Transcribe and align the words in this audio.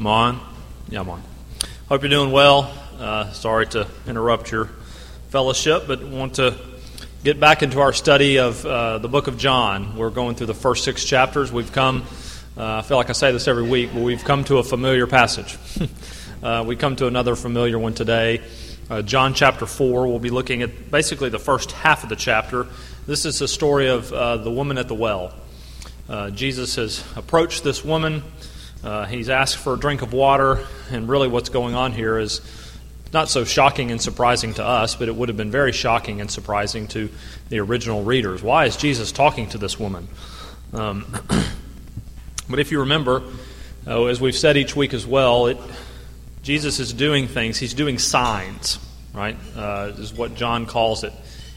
I'm 0.00 0.06
on? 0.06 0.40
Yeah, 0.88 1.00
I'm 1.00 1.10
on. 1.10 1.22
Hope 1.90 2.00
you're 2.00 2.08
doing 2.08 2.32
well. 2.32 2.72
Uh, 2.98 3.30
sorry 3.32 3.66
to 3.66 3.86
interrupt 4.06 4.50
your 4.50 4.70
fellowship, 5.28 5.84
but 5.86 6.02
want 6.02 6.36
to 6.36 6.56
get 7.22 7.38
back 7.38 7.62
into 7.62 7.80
our 7.80 7.92
study 7.92 8.38
of 8.38 8.64
uh, 8.64 8.96
the 8.96 9.10
book 9.10 9.26
of 9.26 9.36
John. 9.36 9.98
We're 9.98 10.08
going 10.08 10.36
through 10.36 10.46
the 10.46 10.54
first 10.54 10.84
six 10.84 11.04
chapters. 11.04 11.52
We've 11.52 11.70
come, 11.70 12.06
uh, 12.56 12.76
I 12.76 12.80
feel 12.80 12.96
like 12.96 13.10
I 13.10 13.12
say 13.12 13.30
this 13.30 13.46
every 13.46 13.68
week, 13.68 13.90
but 13.92 14.02
we've 14.02 14.24
come 14.24 14.42
to 14.44 14.56
a 14.56 14.62
familiar 14.62 15.06
passage. 15.06 15.58
Uh, 16.42 16.64
we 16.66 16.74
come 16.74 16.96
to 16.96 17.06
another 17.06 17.36
familiar 17.36 17.78
one 17.78 17.92
today. 17.92 18.40
Uh, 18.88 19.02
John 19.02 19.34
chapter 19.34 19.66
4. 19.66 20.08
We'll 20.08 20.18
be 20.18 20.30
looking 20.30 20.62
at 20.62 20.90
basically 20.90 21.28
the 21.28 21.38
first 21.38 21.70
half 21.72 22.02
of 22.02 22.08
the 22.08 22.16
chapter. 22.16 22.66
This 23.06 23.26
is 23.26 23.40
the 23.40 23.46
story 23.46 23.88
of 23.88 24.10
uh, 24.10 24.38
the 24.38 24.50
woman 24.50 24.78
at 24.78 24.88
the 24.88 24.94
well. 24.94 25.34
Jesus 26.32 26.76
has 26.76 27.04
approached 27.14 27.62
this 27.62 27.84
woman. 27.84 28.22
Uh, 28.82 29.04
he's 29.04 29.28
asked 29.28 29.58
for 29.58 29.74
a 29.74 29.78
drink 29.78 30.02
of 30.02 30.12
water, 30.12 30.64
and 30.90 31.08
really 31.08 31.28
what's 31.28 31.50
going 31.50 31.74
on 31.74 31.92
here 31.92 32.18
is 32.18 32.40
not 33.12 33.28
so 33.28 33.44
shocking 33.44 33.90
and 33.90 34.00
surprising 34.00 34.54
to 34.54 34.64
us, 34.64 34.94
but 34.94 35.08
it 35.08 35.14
would 35.14 35.28
have 35.28 35.36
been 35.36 35.50
very 35.50 35.72
shocking 35.72 36.20
and 36.20 36.30
surprising 36.30 36.86
to 36.88 37.10
the 37.48 37.58
original 37.58 38.04
readers. 38.04 38.42
Why 38.42 38.66
is 38.66 38.76
Jesus 38.76 39.12
talking 39.12 39.48
to 39.50 39.58
this 39.58 39.78
woman? 39.78 40.08
Um, 40.72 41.04
but 42.48 42.58
if 42.58 42.70
you 42.70 42.80
remember, 42.80 43.22
uh, 43.86 44.04
as 44.04 44.20
we've 44.20 44.36
said 44.36 44.56
each 44.56 44.74
week 44.74 44.94
as 44.94 45.06
well, 45.06 45.46
it, 45.46 45.58
Jesus 46.42 46.78
is 46.78 46.92
doing 46.92 47.26
things. 47.26 47.58
He's 47.58 47.74
doing 47.74 47.98
signs, 47.98 48.78
right? 49.12 49.36
Uh, 49.54 49.92
is 49.98 50.14
what 50.14 50.36
John 50.36 50.64
calls 50.64 51.04
it. 51.04 51.12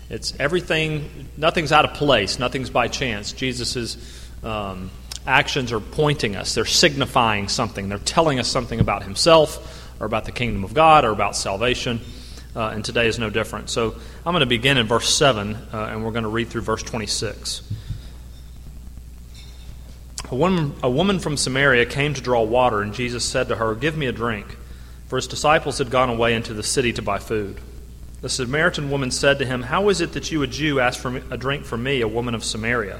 It's 0.09 0.37
everything. 0.39 1.29
Nothing's 1.37 1.71
out 1.71 1.85
of 1.85 1.93
place. 1.93 2.37
Nothing's 2.37 2.69
by 2.69 2.89
chance. 2.89 3.31
Jesus 3.31 3.75
is. 3.75 4.19
Um, 4.43 4.91
actions 5.25 5.71
are 5.71 5.79
pointing 5.79 6.35
us, 6.35 6.55
they're 6.55 6.65
signifying 6.65 7.47
something, 7.47 7.89
they're 7.89 7.97
telling 7.97 8.39
us 8.39 8.47
something 8.47 8.79
about 8.79 9.03
Himself 9.03 9.91
or 9.99 10.05
about 10.05 10.25
the 10.25 10.31
kingdom 10.31 10.63
of 10.63 10.73
God 10.73 11.05
or 11.05 11.11
about 11.11 11.35
salvation. 11.35 12.01
Uh, 12.55 12.67
and 12.67 12.85
today 12.85 13.07
is 13.07 13.17
no 13.17 13.31
different. 13.31 13.69
So 13.69 13.95
I'm 14.25 14.33
going 14.33 14.41
to 14.41 14.45
begin 14.45 14.77
in 14.77 14.85
verse 14.85 15.09
7, 15.09 15.55
uh, 15.55 15.77
and 15.89 16.05
we're 16.05 16.11
going 16.11 16.23
to 16.23 16.29
read 16.29 16.49
through 16.49 16.61
verse 16.61 16.83
26. 16.83 17.63
A 20.29 20.35
woman, 20.35 20.73
a 20.83 20.89
woman 20.89 21.19
from 21.19 21.35
Samaria 21.35 21.85
came 21.87 22.13
to 22.13 22.21
draw 22.21 22.43
water, 22.43 22.81
and 22.81 22.93
Jesus 22.93 23.25
said 23.25 23.47
to 23.47 23.55
her, 23.55 23.73
Give 23.75 23.97
me 23.97 24.05
a 24.05 24.11
drink. 24.11 24.57
For 25.07 25.17
his 25.17 25.27
disciples 25.27 25.79
had 25.79 25.89
gone 25.89 26.09
away 26.09 26.33
into 26.33 26.53
the 26.53 26.63
city 26.63 26.93
to 26.93 27.01
buy 27.01 27.19
food. 27.19 27.59
The 28.21 28.29
Samaritan 28.29 28.89
woman 28.89 29.11
said 29.11 29.39
to 29.39 29.45
him, 29.45 29.63
How 29.63 29.89
is 29.89 29.99
it 29.99 30.13
that 30.13 30.31
you, 30.31 30.41
a 30.43 30.47
Jew, 30.47 30.79
ask 30.79 30.99
for 30.99 31.17
a 31.29 31.37
drink 31.37 31.65
from 31.65 31.83
me, 31.83 32.01
a 32.01 32.07
woman 32.07 32.35
of 32.35 32.43
Samaria? 32.43 32.99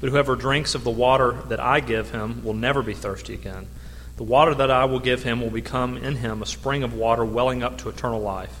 But 0.00 0.10
whoever 0.10 0.36
drinks 0.36 0.74
of 0.74 0.84
the 0.84 0.90
water 0.90 1.32
that 1.48 1.60
I 1.60 1.80
give 1.80 2.10
him 2.10 2.44
will 2.44 2.54
never 2.54 2.82
be 2.82 2.94
thirsty 2.94 3.34
again. 3.34 3.66
The 4.16 4.24
water 4.24 4.54
that 4.54 4.70
I 4.70 4.86
will 4.86 4.98
give 4.98 5.22
him 5.22 5.40
will 5.40 5.50
become 5.50 5.96
in 5.96 6.16
him 6.16 6.42
a 6.42 6.46
spring 6.46 6.82
of 6.82 6.94
water 6.94 7.24
welling 7.24 7.62
up 7.62 7.78
to 7.78 7.88
eternal 7.88 8.20
life. 8.20 8.60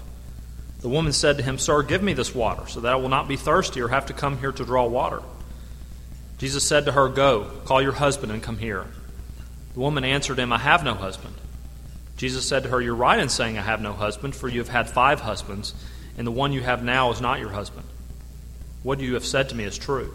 The 0.80 0.88
woman 0.88 1.12
said 1.12 1.38
to 1.38 1.42
him, 1.42 1.58
Sir, 1.58 1.82
give 1.82 2.02
me 2.02 2.12
this 2.12 2.34
water, 2.34 2.66
so 2.68 2.80
that 2.80 2.92
I 2.92 2.96
will 2.96 3.08
not 3.08 3.28
be 3.28 3.36
thirsty 3.36 3.80
or 3.80 3.88
have 3.88 4.06
to 4.06 4.12
come 4.12 4.38
here 4.38 4.52
to 4.52 4.64
draw 4.64 4.86
water. 4.86 5.22
Jesus 6.38 6.66
said 6.66 6.84
to 6.84 6.92
her, 6.92 7.08
Go, 7.08 7.50
call 7.64 7.80
your 7.80 7.92
husband 7.92 8.30
and 8.30 8.42
come 8.42 8.58
here. 8.58 8.86
The 9.74 9.80
woman 9.80 10.04
answered 10.04 10.38
him, 10.38 10.52
I 10.52 10.58
have 10.58 10.84
no 10.84 10.94
husband. 10.94 11.34
Jesus 12.16 12.46
said 12.46 12.62
to 12.62 12.68
her, 12.70 12.80
You're 12.80 12.94
right 12.94 13.18
in 13.18 13.28
saying, 13.30 13.58
I 13.58 13.62
have 13.62 13.80
no 13.80 13.92
husband, 13.92 14.36
for 14.36 14.48
you 14.48 14.60
have 14.60 14.68
had 14.68 14.90
five 14.90 15.20
husbands, 15.20 15.74
and 16.18 16.26
the 16.26 16.32
one 16.32 16.52
you 16.52 16.60
have 16.60 16.84
now 16.84 17.10
is 17.10 17.20
not 17.20 17.40
your 17.40 17.50
husband. 17.50 17.86
What 18.82 19.00
you 19.00 19.14
have 19.14 19.24
said 19.24 19.48
to 19.48 19.54
me 19.54 19.64
is 19.64 19.78
true. 19.78 20.14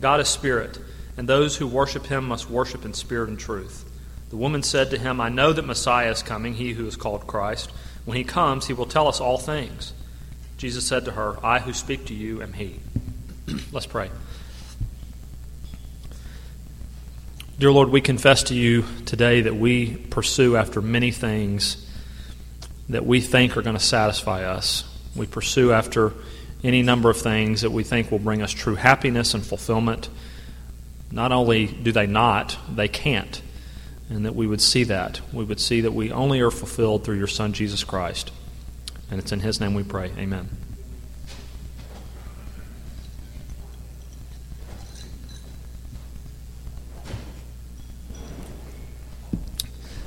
God 0.00 0.20
is 0.20 0.28
spirit, 0.28 0.78
and 1.16 1.28
those 1.28 1.56
who 1.56 1.66
worship 1.66 2.06
him 2.06 2.26
must 2.28 2.48
worship 2.48 2.84
in 2.84 2.94
spirit 2.94 3.28
and 3.28 3.38
truth. 3.38 3.84
The 4.30 4.36
woman 4.36 4.62
said 4.62 4.90
to 4.90 4.98
him, 4.98 5.20
I 5.20 5.28
know 5.28 5.52
that 5.52 5.64
Messiah 5.64 6.10
is 6.10 6.22
coming, 6.22 6.54
he 6.54 6.72
who 6.72 6.86
is 6.86 6.96
called 6.96 7.26
Christ. 7.26 7.70
When 8.04 8.16
he 8.16 8.24
comes, 8.24 8.66
he 8.66 8.74
will 8.74 8.86
tell 8.86 9.08
us 9.08 9.20
all 9.20 9.38
things. 9.38 9.92
Jesus 10.58 10.86
said 10.86 11.04
to 11.06 11.12
her, 11.12 11.36
I 11.44 11.60
who 11.60 11.72
speak 11.72 12.06
to 12.06 12.14
you 12.14 12.42
am 12.42 12.52
he. 12.52 12.80
Let's 13.72 13.86
pray. 13.86 14.10
Dear 17.58 17.72
Lord, 17.72 17.88
we 17.88 18.00
confess 18.00 18.44
to 18.44 18.54
you 18.54 18.84
today 19.04 19.40
that 19.42 19.56
we 19.56 19.96
pursue 19.96 20.56
after 20.56 20.80
many 20.80 21.10
things 21.10 21.84
that 22.88 23.04
we 23.04 23.20
think 23.20 23.56
are 23.56 23.62
going 23.62 23.76
to 23.76 23.82
satisfy 23.82 24.44
us. 24.44 24.84
We 25.16 25.26
pursue 25.26 25.72
after 25.72 26.12
any 26.64 26.82
number 26.82 27.10
of 27.10 27.16
things 27.16 27.62
that 27.62 27.70
we 27.70 27.84
think 27.84 28.10
will 28.10 28.18
bring 28.18 28.42
us 28.42 28.52
true 28.52 28.74
happiness 28.74 29.34
and 29.34 29.44
fulfillment. 29.44 30.08
Not 31.10 31.32
only 31.32 31.66
do 31.66 31.92
they 31.92 32.06
not, 32.06 32.58
they 32.74 32.88
can't. 32.88 33.40
And 34.10 34.24
that 34.24 34.34
we 34.34 34.46
would 34.46 34.60
see 34.60 34.84
that. 34.84 35.20
We 35.32 35.44
would 35.44 35.60
see 35.60 35.82
that 35.82 35.92
we 35.92 36.10
only 36.10 36.40
are 36.40 36.50
fulfilled 36.50 37.04
through 37.04 37.18
your 37.18 37.26
Son, 37.26 37.52
Jesus 37.52 37.84
Christ. 37.84 38.32
And 39.10 39.20
it's 39.20 39.32
in 39.32 39.40
His 39.40 39.60
name 39.60 39.74
we 39.74 39.84
pray. 39.84 40.10
Amen. 40.18 40.48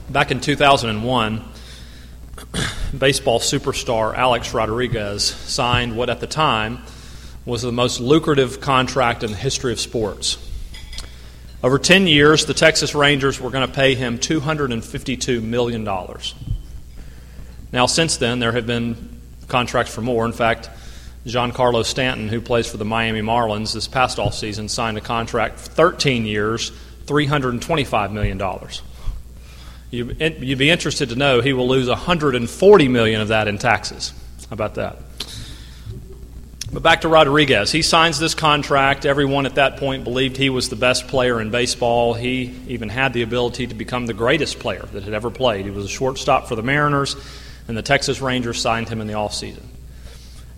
Back 0.09 0.29
in 0.29 0.41
2001, 0.41 1.41
baseball 2.97 3.40
superstar 3.40 4.16
Alex 4.16 4.53
Rodriguez 4.53 5.24
signed 5.24 5.96
what 5.96 6.09
at 6.09 6.19
the 6.19 6.28
time 6.28 6.79
was 7.46 7.62
the 7.62 7.72
most 7.72 8.00
lucrative 8.00 8.62
contract 8.62 9.24
in 9.24 9.31
the 9.31 9.38
history 9.38 9.72
of 9.72 9.79
sports. 9.79 10.38
Over 11.63 11.80
10 11.80 12.07
years, 12.07 12.46
the 12.46 12.53
Texas 12.53 12.96
Rangers 12.96 13.40
were 13.40 13.50
going 13.50 13.68
to 13.68 13.74
pay 13.74 13.96
him 13.96 14.18
$252 14.18 15.41
million. 15.44 15.84
Now, 17.72 17.85
since 17.85 18.18
then, 18.18 18.40
there 18.40 18.51
have 18.51 18.68
been 18.68 19.22
contracts 19.47 19.94
for 19.94 20.01
more. 20.01 20.25
In 20.25 20.34
fact, 20.34 20.69
Giancarlo 21.25 21.85
Stanton, 21.85 22.30
who 22.30 22.41
plays 22.41 22.69
for 22.69 22.78
the 22.78 22.85
Miami 22.85 23.22
Marlins 23.22 23.74
this 23.74 23.88
past 23.88 24.18
off 24.18 24.34
season, 24.34 24.69
signed 24.69 24.97
a 24.97 25.01
contract 25.01 25.59
for 25.59 25.69
13 25.69 26.25
years, 26.25 26.72
$325 27.06 28.12
million. 28.12 28.40
You'd 29.91 30.57
be 30.57 30.69
interested 30.69 31.09
to 31.09 31.16
know 31.16 31.41
he 31.41 31.53
will 31.53 31.68
lose 31.68 31.90
140 31.90 32.88
million 32.88 33.19
of 33.19 33.27
that 33.27 33.48
in 33.48 33.57
taxes. 33.57 34.13
How 34.50 34.54
about 34.54 34.75
that? 34.75 34.98
But 36.74 36.81
back 36.83 37.01
to 37.01 37.10
Rodriguez. 37.10 37.74
He 37.74 37.81
signs 37.81 38.18
this 38.18 38.33
contract. 38.33 39.06
Everyone 39.06 39.45
at 39.45 39.56
that 39.56 39.75
point 39.75 40.06
believed 40.06 40.38
he 40.38 40.50
was 40.50 40.69
the 40.69 40.77
best 40.77 41.10
player 41.10 41.42
in 41.42 41.51
baseball. 41.51 42.13
He 42.13 42.56
even 42.69 42.88
had 42.88 43.12
the 43.12 43.24
ability 43.24 43.68
to 43.68 43.75
become 43.75 44.06
the 44.06 44.13
greatest 44.13 44.60
player 44.60 44.88
that 44.94 45.04
had 45.04 45.13
ever 45.13 45.30
played. 45.30 45.65
He 45.65 45.71
was 45.71 45.83
a 45.83 45.89
shortstop 45.89 46.48
for 46.48 46.56
the 46.56 46.63
Mariners, 46.63 47.18
and 47.68 47.75
the 47.75 47.81
Texas 47.81 48.21
Rangers 48.21 48.62
signed 48.62 48.88
him 48.88 49.01
in 49.01 49.07
the 49.07 49.13
offseason. 49.13 49.63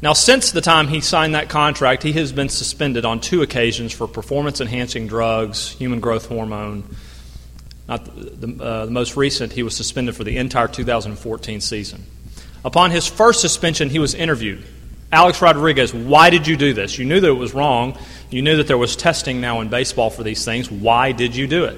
Now, 0.04 0.14
since 0.14 0.52
the 0.52 0.62
time 0.62 0.88
he 0.88 1.02
signed 1.02 1.34
that 1.34 1.50
contract, 1.50 2.04
he 2.04 2.14
has 2.14 2.32
been 2.32 2.50
suspended 2.50 3.06
on 3.06 3.20
two 3.20 3.42
occasions 3.42 3.92
for 3.92 4.08
performance 4.08 4.62
enhancing 4.62 5.08
drugs, 5.08 5.72
human 5.72 6.00
growth 6.00 6.28
hormone, 6.28 6.84
not 7.88 8.06
the, 8.06 8.48
the, 8.48 8.64
uh, 8.64 8.86
the 8.86 8.92
most 8.92 9.18
recent, 9.18 9.52
he 9.52 9.64
was 9.64 9.76
suspended 9.76 10.16
for 10.16 10.24
the 10.24 10.38
entire 10.38 10.68
2014 10.68 11.62
season. 11.62 12.04
Upon 12.66 12.92
his 12.92 13.08
first 13.08 13.42
suspension, 13.42 13.90
he 13.90 14.00
was 14.00 14.14
interviewed. 14.14 14.64
Alex 15.12 15.42
Rodriguez, 15.42 15.94
why 15.94 16.30
did 16.30 16.48
you 16.48 16.58
do 16.58 16.74
this? 16.74 16.98
You 16.98 17.06
knew 17.06 17.20
that 17.20 17.28
it 17.28 17.32
was 17.32 17.54
wrong. 17.54 17.98
You 18.32 18.42
knew 18.42 18.58
that 18.58 18.68
there 18.68 18.78
was 18.78 18.96
testing 18.96 19.42
now 19.42 19.62
in 19.62 19.70
baseball 19.70 20.10
for 20.10 20.24
these 20.24 20.44
things. 20.44 20.72
Why 20.72 21.12
did 21.12 21.36
you 21.36 21.46
do 21.46 21.66
it? 21.66 21.78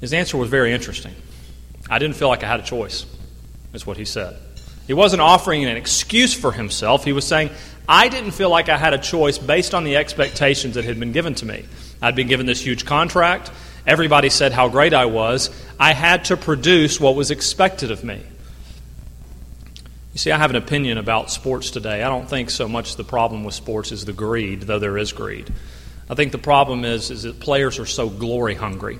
His 0.00 0.12
answer 0.12 0.36
was 0.36 0.48
very 0.48 0.72
interesting. 0.72 1.14
I 1.88 1.98
didn't 1.98 2.16
feel 2.16 2.28
like 2.28 2.44
I 2.44 2.46
had 2.46 2.60
a 2.60 2.62
choice, 2.62 3.06
is 3.72 3.86
what 3.86 3.96
he 3.96 4.04
said. 4.04 4.36
He 4.86 4.92
wasn't 4.92 5.22
offering 5.22 5.64
an 5.64 5.76
excuse 5.76 6.32
for 6.32 6.52
himself. 6.52 7.04
He 7.04 7.12
was 7.12 7.26
saying, 7.26 7.50
I 7.88 8.08
didn't 8.08 8.32
feel 8.32 8.50
like 8.50 8.68
I 8.68 8.76
had 8.76 8.94
a 8.94 8.98
choice 8.98 9.38
based 9.38 9.74
on 9.74 9.84
the 9.84 9.96
expectations 9.96 10.74
that 10.74 10.84
had 10.84 11.00
been 11.00 11.12
given 11.12 11.34
to 11.36 11.46
me. 11.46 11.64
I'd 12.00 12.14
been 12.14 12.28
given 12.28 12.46
this 12.46 12.60
huge 12.60 12.84
contract. 12.84 13.50
Everybody 13.86 14.30
said 14.30 14.52
how 14.52 14.68
great 14.68 14.92
I 14.92 15.06
was. 15.06 15.50
I 15.78 15.92
had 15.92 16.26
to 16.26 16.36
produce 16.36 16.98
what 16.98 17.14
was 17.14 17.30
expected 17.30 17.90
of 17.90 18.02
me. 18.02 18.20
You 20.12 20.18
see, 20.18 20.32
I 20.32 20.38
have 20.38 20.50
an 20.50 20.56
opinion 20.56 20.98
about 20.98 21.30
sports 21.30 21.70
today. 21.70 22.02
I 22.02 22.08
don't 22.08 22.28
think 22.28 22.50
so 22.50 22.68
much 22.68 22.96
the 22.96 23.04
problem 23.04 23.44
with 23.44 23.54
sports 23.54 23.92
is 23.92 24.04
the 24.04 24.12
greed, 24.12 24.62
though 24.62 24.78
there 24.78 24.96
is 24.96 25.12
greed. 25.12 25.52
I 26.08 26.14
think 26.14 26.32
the 26.32 26.38
problem 26.38 26.84
is, 26.84 27.10
is 27.10 27.24
that 27.24 27.38
players 27.38 27.78
are 27.78 27.86
so 27.86 28.08
glory 28.08 28.54
hungry. 28.54 28.98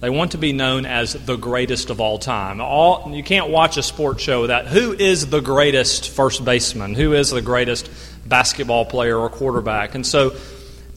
They 0.00 0.10
want 0.10 0.32
to 0.32 0.38
be 0.38 0.52
known 0.52 0.84
as 0.84 1.14
the 1.14 1.36
greatest 1.36 1.88
of 1.88 1.98
all 1.98 2.18
time. 2.18 2.60
All, 2.60 3.10
you 3.14 3.22
can't 3.22 3.48
watch 3.48 3.78
a 3.78 3.82
sports 3.82 4.22
show 4.22 4.42
without 4.42 4.66
who 4.66 4.92
is 4.92 5.28
the 5.28 5.40
greatest 5.40 6.10
first 6.10 6.44
baseman, 6.44 6.94
who 6.94 7.14
is 7.14 7.30
the 7.30 7.40
greatest 7.40 7.90
basketball 8.26 8.84
player 8.84 9.16
or 9.16 9.30
quarterback. 9.30 9.94
And 9.94 10.06
so 10.06 10.36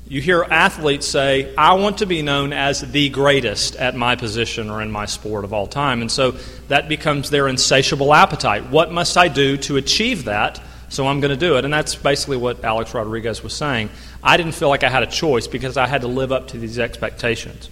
you 0.10 0.22
hear 0.22 0.44
athletes 0.44 1.06
say, 1.06 1.54
I 1.56 1.74
want 1.74 1.98
to 1.98 2.06
be 2.06 2.22
known 2.22 2.54
as 2.54 2.80
the 2.80 3.10
greatest 3.10 3.76
at 3.76 3.94
my 3.94 4.16
position 4.16 4.70
or 4.70 4.82
in 4.82 4.90
my 4.90 5.06
sport 5.06 5.44
of 5.44 5.52
all 5.52 5.68
time. 5.68 6.02
And 6.02 6.10
so 6.10 6.32
that 6.70 6.88
becomes 6.88 7.30
their 7.30 7.48
insatiable 7.50 8.14
appetite. 8.14 8.70
What 8.70 8.92
must 8.92 9.18
I 9.18 9.28
do 9.28 9.58
to 9.58 9.76
achieve 9.76 10.26
that? 10.26 10.62
So 10.88 11.08
I'm 11.08 11.20
going 11.20 11.38
to 11.38 11.38
do 11.38 11.58
it. 11.58 11.66
And 11.66 11.74
that's 11.74 11.96
basically 11.96 12.38
what 12.38 12.64
Alex 12.64 12.94
Rodriguez 12.94 13.44
was 13.44 13.54
saying. 13.54 13.90
I 14.24 14.38
didn't 14.38 14.54
feel 14.54 14.70
like 14.70 14.86
I 14.86 14.90
had 14.90 15.04
a 15.04 15.08
choice 15.08 15.48
because 15.48 15.76
I 15.76 15.88
had 15.88 16.02
to 16.02 16.08
live 16.08 16.32
up 16.32 16.48
to 16.50 16.58
these 16.58 16.80
expectations. 16.80 17.70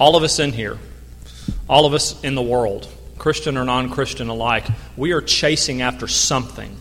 All 0.00 0.16
of 0.16 0.24
us 0.24 0.40
in 0.40 0.52
here, 0.52 0.78
all 1.68 1.86
of 1.86 1.94
us 1.94 2.20
in 2.24 2.34
the 2.34 2.42
world, 2.42 2.88
Christian 3.16 3.56
or 3.56 3.64
non 3.64 3.90
Christian 3.90 4.28
alike, 4.28 4.66
we 4.96 5.12
are 5.12 5.20
chasing 5.20 5.82
after 5.82 6.08
something 6.08 6.76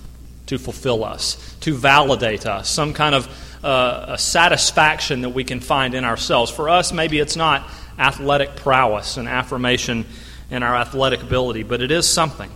to 0.48 0.58
fulfill 0.58 1.04
us, 1.04 1.56
to 1.62 1.76
validate 1.76 2.48
us, 2.48 2.70
some 2.70 2.94
kind 2.94 3.14
of 3.14 3.28
uh, 3.64 4.06
a 4.10 4.18
satisfaction 4.18 5.22
that 5.22 5.30
we 5.30 5.44
can 5.44 5.60
find 5.60 5.94
in 5.94 6.04
ourselves. 6.04 6.52
For 6.52 6.70
us, 6.70 6.92
maybe 6.92 7.20
it's 7.20 7.36
not 7.36 7.68
athletic 7.98 8.56
prowess 8.56 9.18
and 9.18 9.28
affirmation 9.28 10.06
in 10.50 10.64
our 10.64 10.76
athletic 10.76 11.24
ability, 11.24 11.64
but 11.64 11.82
it 11.82 11.92
is 11.92 12.08
something. 12.08 12.50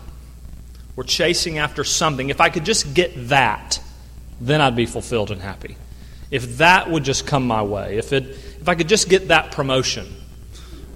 We're 0.95 1.03
chasing 1.03 1.57
after 1.57 1.83
something. 1.83 2.29
If 2.29 2.41
I 2.41 2.49
could 2.49 2.65
just 2.65 2.93
get 2.93 3.29
that, 3.29 3.79
then 4.39 4.61
I'd 4.61 4.75
be 4.75 4.85
fulfilled 4.85 5.31
and 5.31 5.41
happy. 5.41 5.77
If 6.29 6.57
that 6.57 6.89
would 6.89 7.03
just 7.03 7.27
come 7.27 7.45
my 7.45 7.61
way, 7.61 7.97
if, 7.97 8.13
it, 8.13 8.23
if 8.25 8.69
I 8.69 8.75
could 8.75 8.87
just 8.87 9.09
get 9.09 9.29
that 9.29 9.51
promotion, 9.51 10.07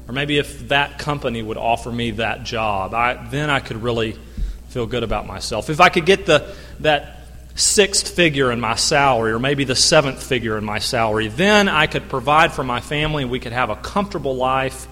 or 0.07 0.13
maybe 0.13 0.37
if 0.37 0.69
that 0.69 0.99
company 0.99 1.41
would 1.41 1.57
offer 1.57 1.91
me 1.91 2.11
that 2.11 2.43
job, 2.43 2.93
I, 2.93 3.27
then 3.29 3.49
I 3.49 3.59
could 3.59 3.81
really 3.81 4.17
feel 4.69 4.85
good 4.85 5.03
about 5.03 5.25
myself. 5.25 5.69
If 5.69 5.81
I 5.81 5.89
could 5.89 6.05
get 6.05 6.25
the, 6.25 6.53
that 6.81 7.14
sixth 7.55 8.09
figure 8.09 8.51
in 8.51 8.59
my 8.59 8.75
salary, 8.75 9.31
or 9.31 9.39
maybe 9.39 9.63
the 9.63 9.75
seventh 9.75 10.21
figure 10.21 10.57
in 10.57 10.65
my 10.65 10.79
salary, 10.79 11.29
then 11.29 11.67
I 11.67 11.87
could 11.87 12.09
provide 12.09 12.51
for 12.51 12.63
my 12.63 12.81
family 12.81 13.23
and 13.23 13.31
we 13.31 13.39
could 13.39 13.53
have 13.53 13.69
a 13.69 13.75
comfortable 13.77 14.35
life. 14.35 14.87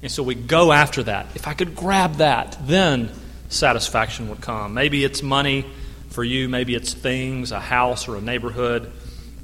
And 0.00 0.10
so 0.10 0.22
we 0.22 0.34
go 0.36 0.70
after 0.72 1.02
that. 1.02 1.26
If 1.34 1.48
I 1.48 1.54
could 1.54 1.74
grab 1.74 2.16
that, 2.16 2.56
then 2.62 3.10
satisfaction 3.48 4.28
would 4.28 4.40
come. 4.40 4.74
Maybe 4.74 5.04
it's 5.04 5.22
money 5.22 5.66
for 6.10 6.22
you, 6.22 6.48
maybe 6.48 6.74
it's 6.74 6.94
things, 6.94 7.50
a 7.50 7.60
house 7.60 8.08
or 8.08 8.16
a 8.16 8.20
neighborhood. 8.20 8.92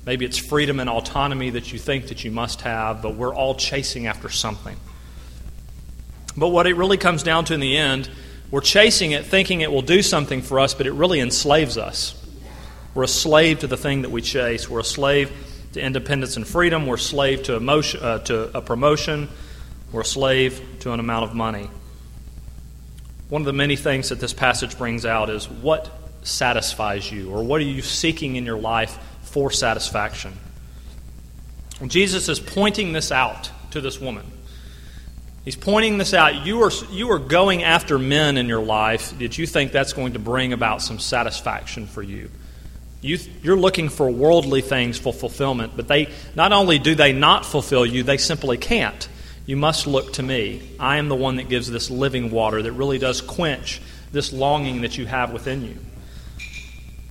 Maybe 0.07 0.25
it's 0.25 0.39
freedom 0.39 0.81
and 0.81 0.89
autonomy 0.89 1.51
that 1.51 1.73
you 1.73 1.79
think 1.79 2.09
that 2.09 2.25
you 2.25 2.31
must 2.31 2.61
have, 2.61 3.03
but 3.03 3.15
we're 3.15 3.35
all 3.35 3.55
chasing 3.55 4.07
after 4.07 4.29
something. 4.29 4.77
But 6.37 6.49
what 6.49 6.67
it 6.67 6.77
really 6.77 6.99
comes 6.99 7.23
down 7.23 7.47
to 7.47 7.55
in 7.55 7.61
the 7.61 7.77
end 7.77 8.09
we're 8.51 8.61
chasing 8.61 9.11
it 9.11 9.25
thinking 9.25 9.63
it 9.63 9.73
will 9.73 9.83
do 9.83 10.01
something 10.01 10.41
for 10.41 10.61
us, 10.61 10.75
but 10.75 10.87
it 10.87 10.93
really 10.93 11.19
enslaves 11.19 11.77
us. 11.77 12.24
We're 12.95 13.05
a 13.05 13.09
slave 13.09 13.61
to 13.61 13.67
the 13.67 13.77
thing 13.77 14.03
that 14.03 14.11
we 14.11 14.23
chase. 14.23 14.69
We're 14.69 14.81
a 14.81 14.85
slave 14.85 15.33
to 15.73 15.81
independence 15.83 16.37
and 16.37 16.47
freedom. 16.47 16.87
We're 16.87 16.95
a 16.95 16.99
slave 16.99 17.45
to, 17.45 17.57
emotion, 17.57 18.03
uh, 18.03 18.19
to 18.21 18.57
a 18.57 18.63
promotion. 18.63 19.29
We're 19.93 20.03
a 20.03 20.05
slave 20.05 20.61
to 20.81 20.93
an 20.93 21.01
amount 21.01 21.25
of 21.25 21.35
money. 21.35 21.69
One 23.29 23.43
of 23.43 23.47
the 23.47 23.53
many 23.53 23.77
things 23.77 24.11
that 24.11 24.21
this 24.21 24.33
passage 24.33 24.79
brings 24.79 25.05
out 25.05 25.31
is 25.31 25.49
what 25.49 25.91
satisfies 26.23 27.11
you, 27.11 27.31
or 27.31 27.43
what 27.43 27.61
are 27.61 27.65
you 27.65 27.83
seeking 27.83 28.37
in 28.37 28.45
your 28.45 28.59
life 28.59 28.99
for 29.23 29.51
satisfaction? 29.51 30.33
Jesus 31.87 32.29
is 32.29 32.39
pointing 32.39 32.93
this 32.93 33.11
out 33.11 33.51
to 33.73 33.81
this 33.81 34.01
woman. 34.01 34.25
He's 35.45 35.57
pointing 35.57 35.99
this 35.99 36.15
out. 36.15 36.47
You 36.47 36.63
are, 36.63 36.71
you 36.91 37.11
are 37.11 37.19
going 37.19 37.65
after 37.65 37.99
men 37.99 38.39
in 38.39 38.47
your 38.47 38.63
life 38.63 39.19
that 39.19 39.37
you 39.37 39.47
think 39.47 39.73
that's 39.73 39.93
going 39.93 40.13
to 40.15 40.19
bring 40.19 40.53
about 40.53 40.81
some 40.81 40.99
satisfaction 40.99 41.87
for 41.87 42.03
you. 42.03 42.31
You. 43.05 43.19
You're 43.43 43.57
looking 43.57 43.89
for 43.89 44.11
worldly 44.11 44.61
things 44.61 44.99
for 44.99 45.13
fulfillment, 45.13 45.75
but 45.77 45.89
they 45.89 46.09
not 46.35 46.53
only 46.53 46.79
do 46.79 46.95
they 46.95 47.13
not 47.13 47.45
fulfill 47.45 47.85
you, 47.85 48.03
they 48.03 48.17
simply 48.17 48.57
can't. 48.57 49.09
You 49.47 49.57
must 49.57 49.87
look 49.87 50.15
to 50.15 50.23
me. 50.23 50.63
I 50.81 50.97
am 50.97 51.09
the 51.09 51.15
one 51.15 51.37
that 51.37 51.49
gives 51.49 51.71
this 51.71 51.91
living 51.91 52.31
water 52.31 52.63
that 52.63 52.73
really 52.73 52.99
does 52.99 53.21
quench 53.21 53.81
this 54.11 54.33
longing 54.33 54.83
that 54.83 54.97
you 54.97 55.07
have 55.07 55.33
within 55.33 55.65
you. 55.65 55.77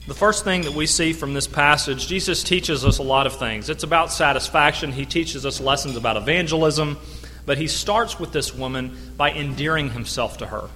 The 0.08 0.14
first 0.14 0.44
thing 0.44 0.64
that 0.64 0.74
we 0.74 0.86
see 0.88 1.14
from 1.14 1.34
this 1.34 1.48
passage, 1.48 2.08
Jesus 2.08 2.44
teaches 2.44 2.84
us 2.84 2.98
a 2.98 3.04
lot 3.04 3.28
of 3.28 3.38
things. 3.38 3.70
It's 3.70 3.84
about 3.84 4.12
satisfaction. 4.12 4.92
He 4.92 5.06
teaches 5.06 5.46
us 5.46 5.62
lessons 5.62 5.96
about 5.96 6.18
evangelism. 6.18 6.98
But 7.46 7.58
he 7.58 7.68
starts 7.68 8.20
with 8.20 8.32
this 8.32 8.54
woman 8.54 8.98
by 9.18 9.32
endearing 9.32 9.90
himself 9.90 10.40
to 10.40 10.46
her. 10.46 10.70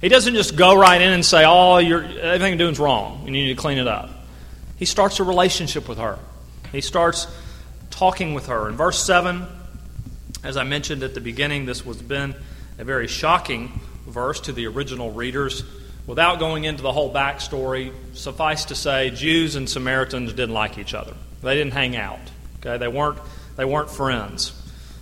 He 0.00 0.08
doesn't 0.08 0.34
just 0.34 0.56
go 0.56 0.78
right 0.78 1.00
in 1.00 1.12
and 1.12 1.24
say, 1.24 1.44
Oh, 1.46 1.76
everything 1.76 2.48
you're 2.48 2.58
doing 2.58 2.72
is 2.72 2.78
wrong. 2.78 3.22
You 3.24 3.30
need 3.30 3.48
to 3.48 3.54
clean 3.54 3.78
it 3.78 3.86
up. 3.86 4.10
He 4.80 4.86
starts 4.86 5.20
a 5.20 5.24
relationship 5.24 5.88
with 5.88 5.98
her. 5.98 6.18
He 6.72 6.80
starts 6.80 7.26
talking 7.90 8.32
with 8.32 8.46
her. 8.46 8.66
In 8.66 8.76
verse 8.76 8.98
7, 9.04 9.46
as 10.42 10.56
I 10.56 10.64
mentioned 10.64 11.02
at 11.02 11.12
the 11.12 11.20
beginning, 11.20 11.66
this 11.66 11.84
was 11.84 12.00
been 12.00 12.34
a 12.78 12.84
very 12.84 13.06
shocking 13.06 13.78
verse 14.06 14.40
to 14.40 14.52
the 14.52 14.66
original 14.66 15.12
readers. 15.12 15.64
Without 16.06 16.38
going 16.38 16.64
into 16.64 16.82
the 16.82 16.92
whole 16.92 17.12
backstory, 17.12 17.92
suffice 18.14 18.64
to 18.64 18.74
say, 18.74 19.10
Jews 19.10 19.54
and 19.54 19.68
Samaritans 19.68 20.32
didn't 20.32 20.54
like 20.54 20.78
each 20.78 20.94
other. 20.94 21.12
They 21.42 21.56
didn't 21.56 21.74
hang 21.74 21.94
out. 21.94 22.18
Okay? 22.60 22.78
They 22.78 22.88
weren't, 22.88 23.18
they 23.56 23.66
weren't 23.66 23.90
friends. 23.90 24.50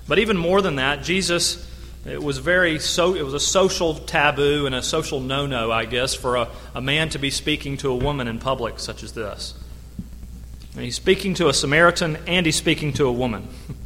But 0.09 0.19
even 0.19 0.37
more 0.37 0.61
than 0.61 0.77
that, 0.77 1.05
Jesus 1.05 1.65
it 2.05 2.23
was 2.23 2.39
very 2.39 2.79
so 2.79 3.15
it 3.15 3.23
was 3.23 3.35
a 3.35 3.41
social 3.41 3.95
taboo 3.95 4.67
and 4.67 4.75
a 4.75 4.83
social 4.83 5.21
no-no, 5.21 5.71
I 5.71 5.85
guess, 5.85 6.15
for 6.15 6.37
a, 6.37 6.49
a 6.75 6.81
man 6.81 7.11
to 7.11 7.19
be 7.19 7.31
speaking 7.31 7.77
to 7.79 7.91
a 7.91 7.97
woman 7.97 8.29
in 8.29 8.39
public 8.39 8.79
such 8.81 9.03
as 9.03 9.13
this. 9.13 9.55
And 10.79 10.85
he's 10.85 10.95
speaking 10.95 11.35
to 11.35 11.49
a 11.49 11.53
Samaritan 11.53 12.17
and 12.29 12.47
he's 12.47 12.55
speaking 12.55 12.93
to 12.95 13.07
a 13.07 13.13
woman. 13.13 13.49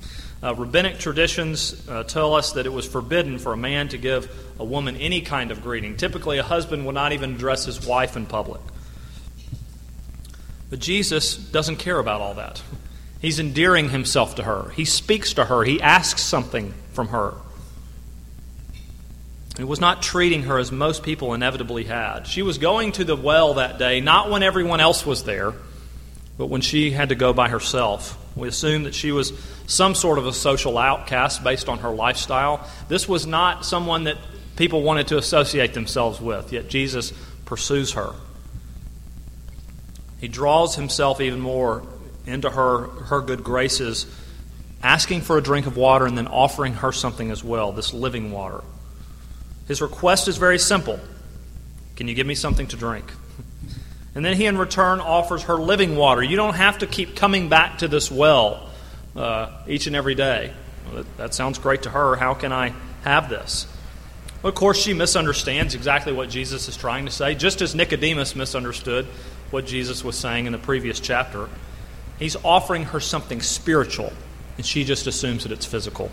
Uh, 0.44 0.52
rabbinic 0.56 0.98
traditions 0.98 1.88
uh, 1.88 2.02
tell 2.02 2.34
us 2.34 2.54
that 2.54 2.66
it 2.66 2.72
was 2.72 2.84
forbidden 2.84 3.38
for 3.38 3.52
a 3.52 3.56
man 3.56 3.86
to 3.86 3.96
give 3.96 4.28
a 4.58 4.64
woman 4.64 4.96
any 4.96 5.20
kind 5.20 5.52
of 5.52 5.62
greeting. 5.62 5.96
Typically, 5.96 6.38
a 6.38 6.42
husband 6.42 6.84
would 6.84 6.96
not 6.96 7.12
even 7.12 7.36
address 7.36 7.64
his 7.64 7.86
wife 7.86 8.16
in 8.16 8.26
public. 8.26 8.60
But 10.68 10.80
Jesus 10.80 11.36
doesn't 11.36 11.76
care 11.76 11.96
about 11.96 12.20
all 12.20 12.34
that. 12.34 12.60
He's 13.20 13.38
endearing 13.38 13.90
himself 13.90 14.34
to 14.34 14.42
her. 14.42 14.70
He 14.70 14.84
speaks 14.84 15.32
to 15.34 15.44
her. 15.44 15.62
He 15.62 15.80
asks 15.80 16.22
something 16.22 16.74
from 16.92 17.06
her. 17.10 17.34
He 19.56 19.62
was 19.62 19.80
not 19.80 20.02
treating 20.02 20.42
her 20.42 20.58
as 20.58 20.72
most 20.72 21.04
people 21.04 21.34
inevitably 21.34 21.84
had. 21.84 22.26
She 22.26 22.42
was 22.42 22.58
going 22.58 22.90
to 22.90 23.04
the 23.04 23.14
well 23.14 23.54
that 23.54 23.78
day, 23.78 24.00
not 24.00 24.28
when 24.28 24.42
everyone 24.42 24.80
else 24.80 25.06
was 25.06 25.22
there, 25.22 25.54
but 26.38 26.46
when 26.46 26.60
she 26.60 26.90
had 26.90 27.10
to 27.10 27.14
go 27.14 27.32
by 27.32 27.48
herself. 27.48 28.18
We 28.34 28.48
assume 28.48 28.84
that 28.84 28.94
she 28.94 29.12
was 29.12 29.32
some 29.66 29.94
sort 29.94 30.18
of 30.18 30.26
a 30.26 30.32
social 30.32 30.78
outcast 30.78 31.44
based 31.44 31.68
on 31.68 31.80
her 31.80 31.90
lifestyle. 31.90 32.66
This 32.88 33.08
was 33.08 33.26
not 33.26 33.66
someone 33.66 34.04
that 34.04 34.16
people 34.56 34.82
wanted 34.82 35.08
to 35.08 35.18
associate 35.18 35.74
themselves 35.74 36.20
with, 36.20 36.52
yet 36.52 36.68
Jesus 36.68 37.12
pursues 37.44 37.92
her. 37.92 38.14
He 40.20 40.28
draws 40.28 40.76
himself 40.76 41.20
even 41.20 41.40
more 41.40 41.82
into 42.26 42.48
her, 42.48 42.86
her 42.86 43.20
good 43.20 43.42
graces, 43.42 44.06
asking 44.82 45.22
for 45.22 45.36
a 45.36 45.42
drink 45.42 45.66
of 45.66 45.76
water 45.76 46.06
and 46.06 46.16
then 46.16 46.28
offering 46.28 46.74
her 46.74 46.92
something 46.92 47.30
as 47.30 47.42
well, 47.42 47.72
this 47.72 47.92
living 47.92 48.32
water. 48.32 48.62
His 49.68 49.82
request 49.82 50.28
is 50.28 50.36
very 50.36 50.58
simple 50.58 51.00
Can 51.96 52.08
you 52.08 52.14
give 52.14 52.26
me 52.26 52.34
something 52.34 52.66
to 52.68 52.76
drink? 52.76 53.12
And 54.14 54.24
then 54.24 54.36
he, 54.36 54.46
in 54.46 54.58
return, 54.58 55.00
offers 55.00 55.44
her 55.44 55.54
living 55.54 55.96
water. 55.96 56.22
You 56.22 56.36
don't 56.36 56.54
have 56.54 56.78
to 56.78 56.86
keep 56.86 57.16
coming 57.16 57.48
back 57.48 57.78
to 57.78 57.88
this 57.88 58.10
well 58.10 58.68
uh, 59.16 59.50
each 59.66 59.86
and 59.86 59.96
every 59.96 60.14
day. 60.14 60.52
Well, 60.86 61.02
that, 61.02 61.16
that 61.16 61.34
sounds 61.34 61.58
great 61.58 61.82
to 61.82 61.90
her. 61.90 62.16
How 62.16 62.34
can 62.34 62.52
I 62.52 62.74
have 63.04 63.30
this? 63.30 63.66
Of 64.42 64.54
course, 64.54 64.82
she 64.82 64.92
misunderstands 64.92 65.74
exactly 65.74 66.12
what 66.12 66.28
Jesus 66.28 66.68
is 66.68 66.76
trying 66.76 67.06
to 67.06 67.12
say, 67.12 67.34
just 67.34 67.62
as 67.62 67.74
Nicodemus 67.74 68.34
misunderstood 68.34 69.06
what 69.50 69.66
Jesus 69.66 70.02
was 70.02 70.18
saying 70.18 70.46
in 70.46 70.52
the 70.52 70.58
previous 70.58 70.98
chapter. 70.98 71.48
He's 72.18 72.36
offering 72.36 72.84
her 72.86 73.00
something 73.00 73.40
spiritual, 73.40 74.12
and 74.56 74.66
she 74.66 74.84
just 74.84 75.06
assumes 75.06 75.44
that 75.44 75.52
it's 75.52 75.66
physical. 75.66 76.10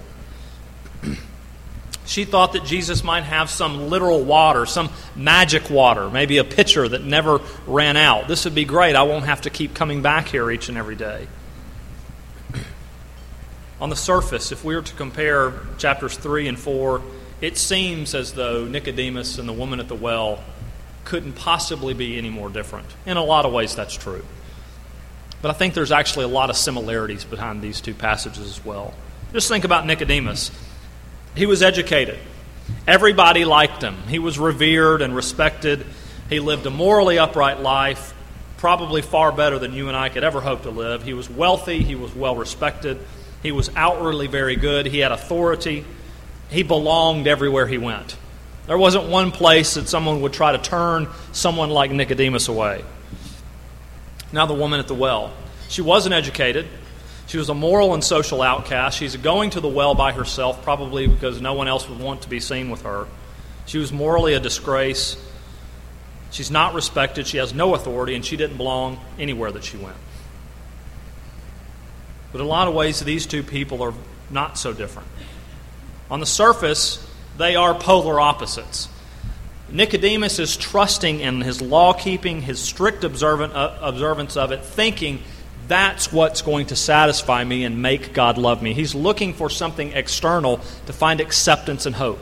She 2.09 2.25
thought 2.25 2.53
that 2.53 2.65
Jesus 2.65 3.03
might 3.03 3.23
have 3.23 3.51
some 3.51 3.91
literal 3.91 4.23
water, 4.23 4.65
some 4.65 4.89
magic 5.15 5.69
water, 5.69 6.09
maybe 6.09 6.39
a 6.39 6.43
pitcher 6.43 6.87
that 6.87 7.03
never 7.03 7.39
ran 7.67 7.97
out. 7.97 8.27
This 8.27 8.45
would 8.45 8.55
be 8.55 8.65
great. 8.65 8.95
I 8.95 9.03
won't 9.03 9.25
have 9.25 9.41
to 9.41 9.51
keep 9.51 9.75
coming 9.75 10.01
back 10.01 10.27
here 10.27 10.49
each 10.49 10.69
and 10.69 10.77
every 10.77 10.95
day. 10.95 11.27
On 13.79 13.91
the 13.91 13.95
surface, 13.95 14.51
if 14.51 14.65
we 14.65 14.75
were 14.75 14.81
to 14.81 14.95
compare 14.95 15.53
chapters 15.77 16.17
3 16.17 16.47
and 16.47 16.57
4, 16.57 16.99
it 17.41 17.59
seems 17.59 18.15
as 18.15 18.33
though 18.33 18.65
Nicodemus 18.65 19.37
and 19.37 19.47
the 19.47 19.53
woman 19.53 19.79
at 19.79 19.87
the 19.87 19.93
well 19.93 20.43
couldn't 21.05 21.33
possibly 21.33 21.93
be 21.93 22.17
any 22.17 22.31
more 22.31 22.49
different. 22.49 22.87
In 23.05 23.17
a 23.17 23.23
lot 23.23 23.45
of 23.45 23.53
ways, 23.53 23.75
that's 23.75 23.95
true. 23.95 24.25
But 25.43 25.51
I 25.51 25.53
think 25.53 25.75
there's 25.75 25.91
actually 25.91 26.25
a 26.25 26.29
lot 26.29 26.49
of 26.49 26.57
similarities 26.57 27.23
behind 27.23 27.61
these 27.61 27.81
two 27.81 27.93
passages 27.93 28.47
as 28.47 28.65
well. 28.65 28.95
Just 29.31 29.47
think 29.47 29.63
about 29.63 29.85
Nicodemus. 29.85 30.49
He 31.36 31.45
was 31.45 31.62
educated, 31.62 32.19
everybody 32.88 33.45
liked 33.45 33.81
him, 33.81 33.95
he 34.07 34.19
was 34.19 34.38
revered 34.39 35.01
and 35.01 35.15
respected. 35.15 35.86
He 36.29 36.39
lived 36.39 36.65
a 36.67 36.69
morally 36.69 37.17
upright 37.17 37.59
life, 37.59 38.13
probably 38.57 39.01
far 39.01 39.31
better 39.31 39.57
than 39.57 39.74
you 39.74 39.88
and 39.88 39.98
I 39.98 40.09
could 40.09 40.24
ever 40.24 40.41
hope 40.41 40.62
to 40.63 40.69
live. 40.69 41.01
He 41.01 41.13
was 41.13 41.27
wealthy, 41.27 41.81
he 41.81 41.95
was 41.95 42.13
well 42.13 42.36
respected, 42.36 43.00
he 43.41 43.51
was 43.51 43.71
outwardly 43.75 44.27
very 44.27 44.55
good, 44.55 44.86
he 44.86 45.00
had 45.00 45.12
authority, 45.12 45.86
he 46.50 46.62
belonged 46.62 47.27
everywhere 47.27 47.67
he 47.67 47.77
went. 47.77 48.15
There 48.67 48.77
wasn't 48.77 49.05
one 49.05 49.31
place 49.31 49.74
that 49.74 49.89
someone 49.89 50.21
would 50.21 50.33
try 50.33 50.51
to 50.51 50.59
turn 50.59 51.07
someone 51.31 51.71
like 51.71 51.89
Nicodemus 51.89 52.48
away. 52.48 52.83
Now, 54.31 54.45
the 54.45 54.53
woman 54.53 54.79
at 54.79 54.88
the 54.88 54.93
well. 54.93 55.33
She 55.69 55.81
wasn't 55.81 56.13
educated. 56.13 56.67
She 57.29 57.38
was 57.38 57.48
a 57.48 57.53
moral 57.53 57.93
and 57.93 58.03
social 58.03 58.41
outcast. 58.41 58.98
She's 58.98 59.15
going 59.15 59.51
to 59.51 59.62
the 59.62 59.67
well 59.67 59.93
by 59.93 60.13
herself, 60.13 60.63
probably 60.63 61.05
because 61.05 61.39
no 61.39 61.53
one 61.53 61.67
else 61.67 61.88
would 61.88 62.00
want 62.00 62.24
to 62.24 62.29
be 62.29 62.39
seen 62.39 62.71
with 62.71 62.81
her. 62.81 63.07
She 63.67 63.77
was 63.77 63.93
morally 63.93 64.33
a 64.33 64.39
disgrace. 64.39 65.15
She's 66.31 66.50
not 66.50 66.74
respected. 66.74 67.27
She 67.27 67.38
has 67.38 67.53
no 67.53 67.75
authority, 67.75 68.15
and 68.15 68.25
she 68.25 68.36
didn't 68.36 68.57
belong 68.57 69.00
anywhere 69.19 69.51
that 69.51 69.63
she 69.63 69.77
went. 69.77 69.95
But 72.31 72.41
in 72.41 72.48
a 72.48 72.50
lot 72.50 72.67
of 72.67 72.74
ways, 72.74 73.00
these 73.00 73.27
two 73.27 73.43
people 73.43 73.83
are 73.83 73.93
not 74.31 74.57
so 74.57 74.74
different. 74.74 75.07
On 76.09 76.19
the 76.19 76.25
surface, 76.25 77.07
they 77.38 77.55
are 77.55 77.75
polar 77.75 78.19
opposites. 78.19 78.89
Nicodemus 79.69 80.39
is 80.39 80.57
trusting 80.57 81.19
in 81.19 81.41
his 81.41 81.62
law 81.62 81.93
keeping, 81.93 82.41
his 82.41 82.59
strict 82.59 83.03
observant, 83.03 83.53
uh, 83.53 83.77
observance 83.81 84.36
of 84.36 84.51
it, 84.51 84.65
thinking 84.65 85.21
that's 85.69 86.11
what's 86.11 86.41
going 86.41 86.65
to 86.65 86.75
satisfy 86.75 87.43
me 87.43 87.63
and 87.63 87.81
make 87.81 88.11
God 88.11 88.38
love 88.38 88.61
me. 88.61 88.73
He's 88.73 88.95
looking 88.95 89.33
for 89.33 89.49
something 89.49 89.93
external 89.93 90.57
to 90.88 90.93
find 90.93 91.21
acceptance 91.21 91.85
and 91.85 91.95
hope. 91.95 92.19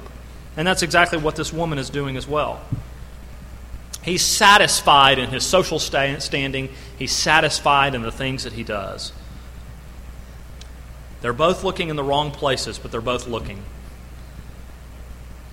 And 0.58 0.68
that's 0.68 0.84
exactly 0.84 1.18
what 1.18 1.36
this 1.38 1.54
woman 1.54 1.80
is 1.80 1.90
doing 1.90 2.18
as 2.18 2.28
well. 2.28 2.62
He's 4.04 4.22
satisfied 4.22 5.18
in 5.18 5.30
his 5.30 5.46
social 5.46 5.80
standing, 5.80 6.70
he's 7.00 7.12
satisfied 7.12 7.96
in 7.96 8.02
the 8.02 8.12
things 8.12 8.44
that 8.44 8.54
he 8.54 8.64
does. 8.64 9.14
They're 11.22 11.34
both 11.34 11.64
looking 11.64 11.90
in 11.90 11.96
the 11.96 12.04
wrong 12.04 12.32
places, 12.32 12.78
but 12.78 12.92
they're 12.92 13.02
both 13.02 13.28
looking. 13.28 13.64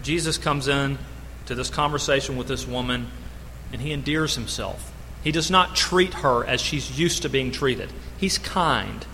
Jesus 0.02 0.36
comes 0.36 0.68
in 0.68 0.98
to 1.46 1.54
this 1.54 1.70
conversation 1.70 2.36
with 2.36 2.48
this 2.48 2.66
woman 2.66 3.08
and 3.72 3.80
he 3.80 3.92
endears 3.92 4.34
himself. 4.34 4.93
He 5.24 5.32
does 5.32 5.50
not 5.50 5.74
treat 5.74 6.14
her 6.14 6.44
as 6.44 6.60
she's 6.60 6.98
used 6.98 7.22
to 7.22 7.30
being 7.30 7.50
treated. 7.50 7.90
He's 8.18 8.36
kind. 8.36 9.04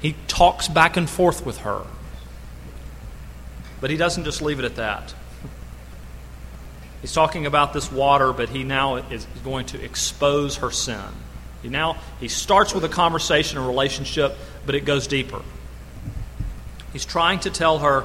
He 0.00 0.16
talks 0.26 0.66
back 0.66 0.96
and 0.96 1.08
forth 1.08 1.46
with 1.46 1.58
her. 1.58 1.82
But 3.80 3.90
he 3.90 3.96
doesn't 3.96 4.24
just 4.24 4.42
leave 4.42 4.58
it 4.58 4.64
at 4.64 4.74
that. 4.76 5.14
He's 7.00 7.12
talking 7.12 7.46
about 7.46 7.72
this 7.72 7.90
water, 7.90 8.32
but 8.32 8.48
he 8.48 8.64
now 8.64 8.96
is 8.96 9.24
going 9.44 9.66
to 9.66 9.82
expose 9.82 10.56
her 10.56 10.72
sin. 10.72 11.00
He 11.62 11.68
now 11.68 11.96
he 12.18 12.26
starts 12.26 12.74
with 12.74 12.84
a 12.84 12.88
conversation, 12.88 13.58
a 13.58 13.66
relationship, 13.66 14.36
but 14.66 14.74
it 14.74 14.84
goes 14.84 15.06
deeper. 15.06 15.42
He's 16.92 17.04
trying 17.04 17.40
to 17.40 17.50
tell 17.50 17.78
her 17.78 18.04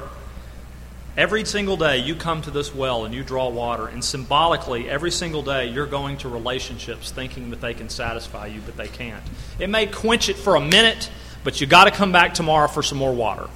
Every 1.18 1.46
single 1.46 1.78
day 1.78 1.98
you 1.98 2.14
come 2.14 2.44
to 2.44 2.52
this 2.52 2.76
well 2.76 3.04
and 3.04 3.12
you 3.12 3.24
draw 3.24 3.50
water, 3.50 3.88
and 3.88 4.06
symbolically, 4.06 4.88
every 4.88 5.10
single 5.10 5.42
day 5.42 5.66
you're 5.66 5.88
going 5.88 6.18
to 6.18 6.30
relationships 6.30 7.10
thinking 7.10 7.50
that 7.50 7.60
they 7.60 7.74
can 7.74 7.90
satisfy 7.90 8.46
you, 8.46 8.62
but 8.64 8.78
they 8.78 8.88
can't. 8.88 9.24
It 9.58 9.68
may 9.68 9.88
quench 9.88 10.30
it 10.30 10.36
for 10.36 10.56
a 10.56 10.62
minute, 10.62 11.10
but 11.44 11.60
you 11.60 11.66
got 11.66 11.86
to 11.86 11.92
come 11.92 12.12
back 12.12 12.36
tomorrow 12.36 12.68
for 12.68 12.84
some 12.84 13.00
more 13.00 13.16
water. 13.16 13.50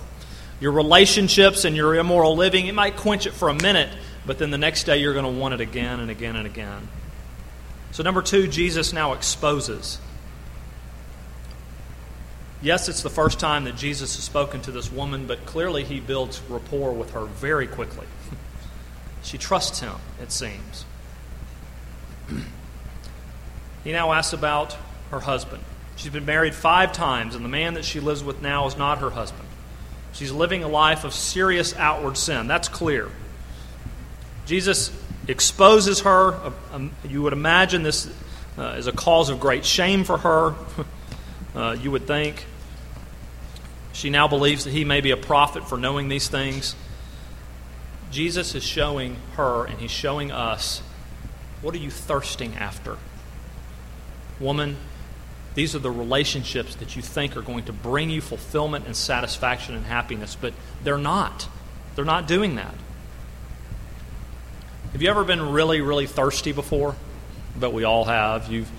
Your 0.60 0.72
relationships 0.72 1.64
and 1.64 1.76
your 1.76 1.94
immoral 1.94 2.36
living, 2.36 2.66
it 2.66 2.74
might 2.74 2.98
quench 2.98 3.28
it 3.28 3.34
for 3.34 3.48
a 3.50 3.54
minute, 3.54 3.90
but 4.26 4.40
then 4.40 4.50
the 4.50 4.58
next 4.58 4.86
day 4.86 4.98
you're 4.98 5.14
going 5.14 5.32
to 5.32 5.40
want 5.40 5.54
it 5.54 5.62
again 5.62 6.00
and 6.00 6.10
again 6.10 6.36
and 6.36 6.48
again. 6.48 6.88
So, 7.92 8.02
number 8.02 8.24
two, 8.24 8.48
Jesus 8.48 8.92
now 8.92 9.14
exposes 9.14 10.00
Yes, 12.62 12.90
it's 12.90 13.02
the 13.02 13.10
first 13.10 13.40
time 13.40 13.64
that 13.64 13.76
Jesus 13.76 14.16
has 14.16 14.24
spoken 14.24 14.62
to 14.62 14.72
this 14.72 14.92
woman, 14.92 15.26
but 15.26 15.46
clearly 15.48 15.84
he 15.84 16.00
builds 16.00 16.42
rapport 16.48 16.92
with 16.92 17.12
her 17.12 17.26
very 17.26 17.66
quickly. 17.66 18.06
she 19.24 19.40
trusts 19.40 19.80
him, 19.80 19.96
it 20.22 20.32
seems. 20.32 20.86
he 23.84 23.92
now 23.92 24.14
asks 24.14 24.34
about 24.34 24.78
her 25.10 25.22
husband. 25.22 25.64
She's 25.96 26.12
been 26.12 26.26
married 26.26 26.54
five 26.54 26.94
times, 26.94 27.34
and 27.34 27.44
the 27.44 27.50
man 27.50 27.74
that 27.74 27.86
she 27.86 28.00
lives 28.00 28.24
with 28.24 28.44
now 28.44 28.68
is 28.68 28.78
not 28.78 29.00
her 29.00 29.10
husband. 29.10 29.48
She's 30.14 30.32
living 30.32 30.64
a 30.64 30.68
life 30.68 31.04
of 31.04 31.14
serious 31.14 31.76
outward 31.76 32.16
sin. 32.16 32.46
That's 32.46 32.68
clear. 32.68 33.10
Jesus 34.46 34.92
exposes 35.28 36.02
her. 36.02 36.52
Um, 36.74 36.92
you 37.08 37.24
would 37.24 37.34
imagine 37.34 37.82
this 37.82 38.08
uh, 38.58 38.76
is 38.78 38.86
a 38.86 38.92
cause 38.92 39.30
of 39.30 39.40
great 39.40 39.66
shame 39.66 40.04
for 40.04 40.20
her. 40.20 40.54
Uh, 41.54 41.76
you 41.82 41.92
would 41.92 42.08
think. 42.08 42.46
She 44.02 44.10
now 44.10 44.28
believes 44.28 44.64
that 44.64 44.72
he 44.72 44.84
may 44.84 45.00
be 45.00 45.12
a 45.12 45.16
prophet 45.16 45.70
for 45.70 45.78
knowing 45.78 46.10
these 46.10 46.28
things. 46.28 46.76
Jesus 48.10 48.56
is 48.56 48.64
showing 48.64 49.18
her 49.36 49.64
and 49.66 49.78
he's 49.78 49.92
showing 49.92 50.32
us 50.32 50.82
what 51.62 51.76
are 51.76 51.78
you 51.78 51.92
thirsting 51.92 52.56
after? 52.56 52.98
Woman, 54.40 54.78
these 55.54 55.76
are 55.76 55.80
the 55.80 55.92
relationships 55.92 56.74
that 56.78 56.96
you 56.96 57.04
think 57.04 57.38
are 57.38 57.44
going 57.44 57.66
to 57.66 57.74
bring 57.74 58.10
you 58.10 58.22
fulfillment 58.22 58.88
and 58.88 58.96
satisfaction 58.96 59.76
and 59.76 59.86
happiness, 59.86 60.36
but 60.36 60.56
they're 60.84 60.98
not. 60.98 61.48
They're 61.94 62.04
not 62.04 62.28
doing 62.28 62.56
that. 62.56 62.74
Have 64.94 65.04
you 65.04 65.12
ever 65.12 65.24
been 65.24 65.52
really, 65.52 65.80
really 65.80 66.08
thirsty 66.08 66.54
before? 66.54 66.96
But 67.56 67.72
we 67.72 67.84
all 67.84 68.06
have. 68.06 68.52
You've 68.52 68.72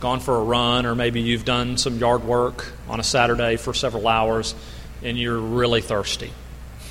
gone 0.00 0.20
for 0.20 0.36
a 0.36 0.42
run, 0.42 0.86
or 0.86 0.94
maybe 0.94 1.20
you've 1.20 1.44
done 1.44 1.76
some 1.76 1.98
yard 1.98 2.24
work 2.24 2.72
on 2.88 3.00
a 3.00 3.02
Saturday 3.04 3.56
for 3.56 3.72
several 3.72 4.06
hours 4.08 4.54
and 5.02 5.18
you're 5.18 5.38
really 5.38 5.80
thirsty. 5.80 6.32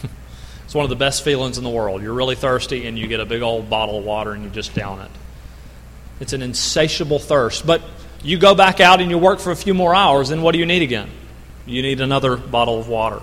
it's 0.66 0.76
one 0.76 0.84
of 0.84 0.90
the 0.90 0.96
best 0.96 1.24
feelings 1.24 1.58
in 1.58 1.64
the 1.64 1.70
world. 1.70 2.02
You're 2.02 2.14
really 2.14 2.36
thirsty 2.36 2.88
and 2.88 2.98
you 2.98 3.08
get 3.08 3.20
a 3.20 3.26
big 3.26 3.42
old 3.42 3.70
bottle 3.70 4.00
of 4.00 4.06
water 4.06 4.32
and 4.32 4.44
you 4.44 4.50
just 4.50 4.74
down 4.76 5.00
it. 5.02 5.12
It's 6.20 6.34
an 6.34 6.42
insatiable 6.42 7.20
thirst. 7.20 7.66
But 7.66 7.82
you 8.24 8.38
go 8.38 8.56
back 8.56 8.80
out 8.80 9.02
and 9.02 9.10
you 9.10 9.18
work 9.18 9.40
for 9.40 9.52
a 9.52 9.56
few 9.56 9.74
more 9.74 9.94
hours, 9.94 10.30
and 10.30 10.42
what 10.42 10.54
do 10.54 10.60
you 10.60 10.66
need 10.66 10.82
again? 10.82 11.10
You 11.66 11.82
need 11.82 12.00
another 12.00 12.38
bottle 12.38 12.80
of 12.80 12.88
water. 12.88 13.22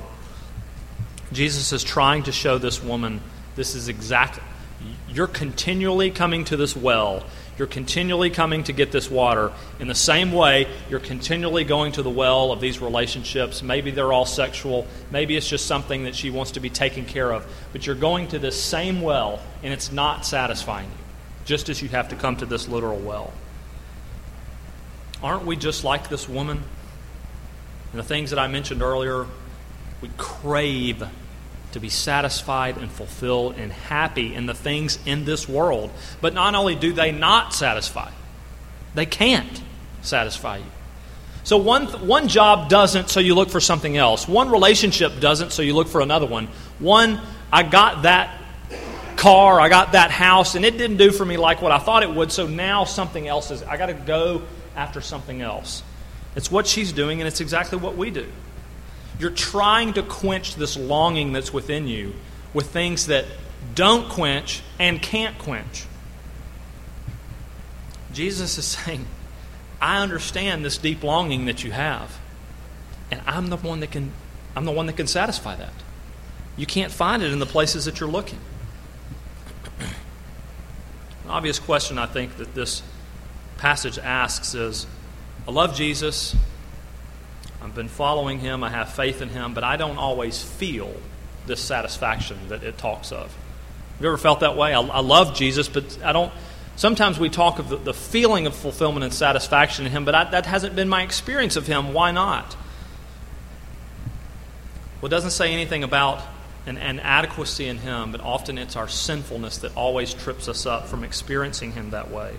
Jesus 1.32 1.72
is 1.72 1.82
trying 1.82 2.24
to 2.24 2.32
show 2.32 2.58
this 2.58 2.82
woman 2.82 3.20
this 3.56 3.74
is 3.74 3.88
exactly, 3.88 4.42
you're 5.08 5.26
continually 5.26 6.10
coming 6.10 6.44
to 6.46 6.56
this 6.56 6.76
well 6.76 7.24
you're 7.60 7.66
continually 7.66 8.30
coming 8.30 8.64
to 8.64 8.72
get 8.72 8.90
this 8.90 9.10
water. 9.10 9.52
In 9.80 9.86
the 9.86 9.94
same 9.94 10.32
way, 10.32 10.66
you're 10.88 10.98
continually 10.98 11.62
going 11.62 11.92
to 11.92 12.02
the 12.02 12.08
well 12.08 12.52
of 12.52 12.60
these 12.62 12.78
relationships. 12.78 13.62
Maybe 13.62 13.90
they're 13.90 14.14
all 14.14 14.24
sexual. 14.24 14.86
Maybe 15.10 15.36
it's 15.36 15.46
just 15.46 15.66
something 15.66 16.04
that 16.04 16.16
she 16.16 16.30
wants 16.30 16.52
to 16.52 16.60
be 16.60 16.70
taken 16.70 17.04
care 17.04 17.30
of. 17.30 17.46
But 17.72 17.86
you're 17.86 17.96
going 17.96 18.28
to 18.28 18.38
this 18.38 18.58
same 18.58 19.02
well, 19.02 19.40
and 19.62 19.74
it's 19.74 19.92
not 19.92 20.24
satisfying 20.24 20.88
you, 20.88 20.96
just 21.44 21.68
as 21.68 21.82
you 21.82 21.90
have 21.90 22.08
to 22.08 22.16
come 22.16 22.38
to 22.38 22.46
this 22.46 22.66
literal 22.66 22.98
well. 22.98 23.30
Aren't 25.22 25.44
we 25.44 25.54
just 25.54 25.84
like 25.84 26.08
this 26.08 26.26
woman? 26.26 26.62
And 27.92 27.98
the 27.98 28.02
things 28.02 28.30
that 28.30 28.38
I 28.38 28.48
mentioned 28.48 28.80
earlier, 28.80 29.26
we 30.00 30.08
crave 30.16 31.06
to 31.72 31.80
be 31.80 31.88
satisfied 31.88 32.76
and 32.76 32.90
fulfilled 32.90 33.54
and 33.56 33.72
happy 33.72 34.34
in 34.34 34.46
the 34.46 34.54
things 34.54 34.98
in 35.06 35.24
this 35.24 35.48
world. 35.48 35.90
But 36.20 36.34
not 36.34 36.54
only 36.54 36.74
do 36.74 36.92
they 36.92 37.12
not 37.12 37.54
satisfy, 37.54 38.10
they 38.94 39.06
can't 39.06 39.62
satisfy 40.02 40.58
you. 40.58 40.64
So 41.42 41.56
one, 41.56 41.86
one 42.06 42.28
job 42.28 42.68
doesn't, 42.68 43.08
so 43.08 43.20
you 43.20 43.34
look 43.34 43.50
for 43.50 43.60
something 43.60 43.96
else. 43.96 44.28
One 44.28 44.50
relationship 44.50 45.20
doesn't, 45.20 45.52
so 45.52 45.62
you 45.62 45.74
look 45.74 45.88
for 45.88 46.00
another 46.00 46.26
one. 46.26 46.48
One, 46.78 47.20
I 47.52 47.62
got 47.62 48.02
that 48.02 48.38
car, 49.16 49.60
I 49.60 49.68
got 49.68 49.92
that 49.92 50.10
house, 50.10 50.54
and 50.54 50.64
it 50.64 50.76
didn't 50.76 50.98
do 50.98 51.10
for 51.10 51.24
me 51.24 51.36
like 51.36 51.62
what 51.62 51.72
I 51.72 51.78
thought 51.78 52.02
it 52.02 52.10
would, 52.10 52.30
so 52.30 52.46
now 52.46 52.84
something 52.84 53.26
else 53.26 53.50
is, 53.50 53.62
I 53.62 53.76
got 53.76 53.86
to 53.86 53.94
go 53.94 54.42
after 54.76 55.00
something 55.00 55.40
else. 55.40 55.82
It's 56.36 56.50
what 56.50 56.66
she's 56.66 56.92
doing, 56.92 57.20
and 57.20 57.28
it's 57.28 57.40
exactly 57.40 57.78
what 57.78 57.96
we 57.96 58.10
do. 58.10 58.26
You're 59.20 59.30
trying 59.30 59.92
to 59.92 60.02
quench 60.02 60.54
this 60.54 60.78
longing 60.78 61.34
that's 61.34 61.52
within 61.52 61.86
you 61.86 62.14
with 62.54 62.70
things 62.70 63.06
that 63.06 63.26
don't 63.74 64.08
quench 64.08 64.62
and 64.78 65.00
can't 65.00 65.36
quench. 65.38 65.84
Jesus 68.14 68.56
is 68.56 68.64
saying, 68.84 69.06
I 69.80 69.98
understand 70.02 70.64
this 70.64 70.78
deep 70.78 71.02
longing 71.04 71.44
that 71.44 71.62
you 71.62 71.70
have, 71.70 72.18
and 73.10 73.20
I'm 73.26 73.48
the 73.48 73.58
one 73.58 73.80
that 73.80 73.90
can 73.90 74.12
I'm 74.56 74.64
the 74.64 74.72
one 74.72 74.86
that 74.86 74.96
can 74.96 75.06
satisfy 75.06 75.54
that. 75.54 75.72
You 76.56 76.66
can't 76.66 76.90
find 76.90 77.22
it 77.22 77.32
in 77.32 77.38
the 77.38 77.46
places 77.46 77.84
that 77.84 78.00
you're 78.00 78.08
looking. 78.08 78.40
An 79.78 81.30
obvious 81.30 81.58
question 81.58 81.98
I 81.98 82.06
think 82.06 82.36
that 82.38 82.54
this 82.54 82.82
passage 83.58 83.98
asks 83.98 84.54
is 84.54 84.86
I 85.46 85.52
love 85.52 85.74
Jesus. 85.74 86.34
I've 87.70 87.76
been 87.76 87.86
following 87.86 88.40
him. 88.40 88.64
I 88.64 88.68
have 88.68 88.92
faith 88.94 89.22
in 89.22 89.28
him, 89.28 89.54
but 89.54 89.62
I 89.62 89.76
don't 89.76 89.96
always 89.96 90.42
feel 90.42 90.92
this 91.46 91.60
satisfaction 91.60 92.36
that 92.48 92.64
it 92.64 92.76
talks 92.78 93.12
of. 93.12 93.26
Have 93.28 94.00
you 94.00 94.08
ever 94.08 94.18
felt 94.18 94.40
that 94.40 94.56
way? 94.56 94.74
I, 94.74 94.80
I 94.80 94.98
love 94.98 95.36
Jesus, 95.36 95.68
but 95.68 95.98
I 96.02 96.10
don't. 96.12 96.32
Sometimes 96.74 97.20
we 97.20 97.28
talk 97.28 97.60
of 97.60 97.68
the, 97.68 97.76
the 97.76 97.94
feeling 97.94 98.48
of 98.48 98.56
fulfillment 98.56 99.04
and 99.04 99.14
satisfaction 99.14 99.86
in 99.86 99.92
him, 99.92 100.04
but 100.04 100.16
I, 100.16 100.30
that 100.32 100.46
hasn't 100.46 100.74
been 100.74 100.88
my 100.88 101.02
experience 101.02 101.54
of 101.54 101.68
him. 101.68 101.92
Why 101.94 102.10
not? 102.10 102.56
Well, 105.00 105.06
it 105.06 105.10
doesn't 105.10 105.30
say 105.30 105.52
anything 105.52 105.84
about 105.84 106.24
an, 106.66 106.76
an 106.76 106.98
adequacy 106.98 107.68
in 107.68 107.78
him, 107.78 108.10
but 108.10 108.20
often 108.20 108.58
it's 108.58 108.74
our 108.74 108.88
sinfulness 108.88 109.58
that 109.58 109.76
always 109.76 110.12
trips 110.12 110.48
us 110.48 110.66
up 110.66 110.88
from 110.88 111.04
experiencing 111.04 111.70
him 111.70 111.90
that 111.90 112.10
way. 112.10 112.34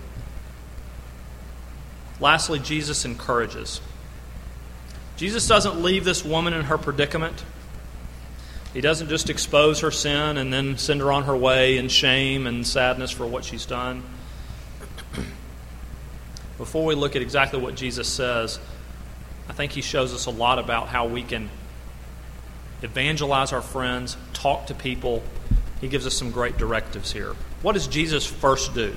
Lastly, 2.20 2.58
Jesus 2.58 3.06
encourages. 3.06 3.80
Jesus 5.22 5.46
doesn't 5.46 5.80
leave 5.80 6.04
this 6.04 6.24
woman 6.24 6.52
in 6.52 6.64
her 6.64 6.76
predicament. 6.76 7.44
He 8.74 8.80
doesn't 8.80 9.08
just 9.08 9.30
expose 9.30 9.78
her 9.78 9.92
sin 9.92 10.36
and 10.36 10.52
then 10.52 10.78
send 10.78 11.00
her 11.00 11.12
on 11.12 11.22
her 11.22 11.36
way 11.36 11.76
in 11.76 11.88
shame 11.90 12.48
and 12.48 12.66
sadness 12.66 13.12
for 13.12 13.24
what 13.24 13.44
she's 13.44 13.64
done. 13.64 14.02
Before 16.58 16.84
we 16.84 16.96
look 16.96 17.14
at 17.14 17.22
exactly 17.22 17.60
what 17.60 17.76
Jesus 17.76 18.08
says, 18.08 18.58
I 19.48 19.52
think 19.52 19.70
he 19.70 19.80
shows 19.80 20.12
us 20.12 20.26
a 20.26 20.30
lot 20.30 20.58
about 20.58 20.88
how 20.88 21.06
we 21.06 21.22
can 21.22 21.50
evangelize 22.82 23.52
our 23.52 23.62
friends, 23.62 24.16
talk 24.32 24.66
to 24.66 24.74
people. 24.74 25.22
He 25.80 25.86
gives 25.86 26.04
us 26.04 26.14
some 26.14 26.32
great 26.32 26.58
directives 26.58 27.12
here. 27.12 27.36
What 27.62 27.74
does 27.74 27.86
Jesus 27.86 28.26
first 28.26 28.74
do? 28.74 28.92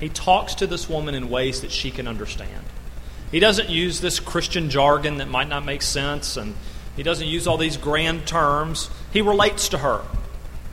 He 0.00 0.08
talks 0.08 0.56
to 0.56 0.66
this 0.66 0.88
woman 0.88 1.14
in 1.14 1.30
ways 1.30 1.60
that 1.60 1.70
she 1.70 1.92
can 1.92 2.08
understand. 2.08 2.64
He 3.30 3.40
doesn't 3.40 3.68
use 3.68 4.00
this 4.00 4.20
Christian 4.20 4.70
jargon 4.70 5.18
that 5.18 5.28
might 5.28 5.48
not 5.48 5.64
make 5.64 5.82
sense, 5.82 6.36
and 6.36 6.54
he 6.96 7.02
doesn't 7.02 7.26
use 7.26 7.46
all 7.46 7.58
these 7.58 7.76
grand 7.76 8.26
terms. 8.26 8.88
He 9.12 9.20
relates 9.20 9.68
to 9.70 9.78
her. 9.78 10.02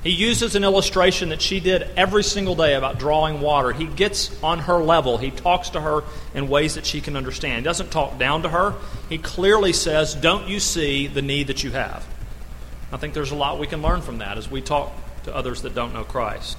He 0.04 0.10
uses 0.10 0.56
an 0.56 0.66
illustration 0.66 1.30
that 1.30 1.42
she 1.42 1.62
did 1.62 1.84
every 1.96 2.24
single 2.24 2.56
day 2.56 2.76
about 2.76 3.00
drawing 3.00 3.40
water. 3.40 3.72
He 3.72 3.86
gets 3.86 4.32
on 4.44 4.60
her 4.60 4.84
level. 4.84 5.18
He 5.18 5.32
talks 5.32 5.70
to 5.72 5.82
her 5.82 6.04
in 6.34 6.50
ways 6.50 6.76
that 6.76 6.86
she 6.86 7.00
can 7.00 7.16
understand. 7.16 7.60
He 7.60 7.64
doesn't 7.64 7.90
talk 7.90 8.20
down 8.20 8.44
to 8.44 8.50
her. 8.50 8.76
He 9.08 9.18
clearly 9.18 9.72
says, 9.72 10.14
Don't 10.14 10.50
you 10.50 10.60
see 10.60 11.08
the 11.08 11.22
need 11.22 11.48
that 11.48 11.64
you 11.64 11.72
have? 11.72 12.06
I 12.92 12.98
think 12.98 13.14
there's 13.14 13.32
a 13.32 13.36
lot 13.36 13.60
we 13.60 13.68
can 13.68 13.82
learn 13.82 14.02
from 14.02 14.18
that 14.18 14.38
as 14.38 14.52
we 14.52 14.62
talk 14.62 14.92
to 15.24 15.34
others 15.34 15.62
that 15.62 15.74
don't 15.74 15.94
know 15.94 16.04
Christ. 16.04 16.58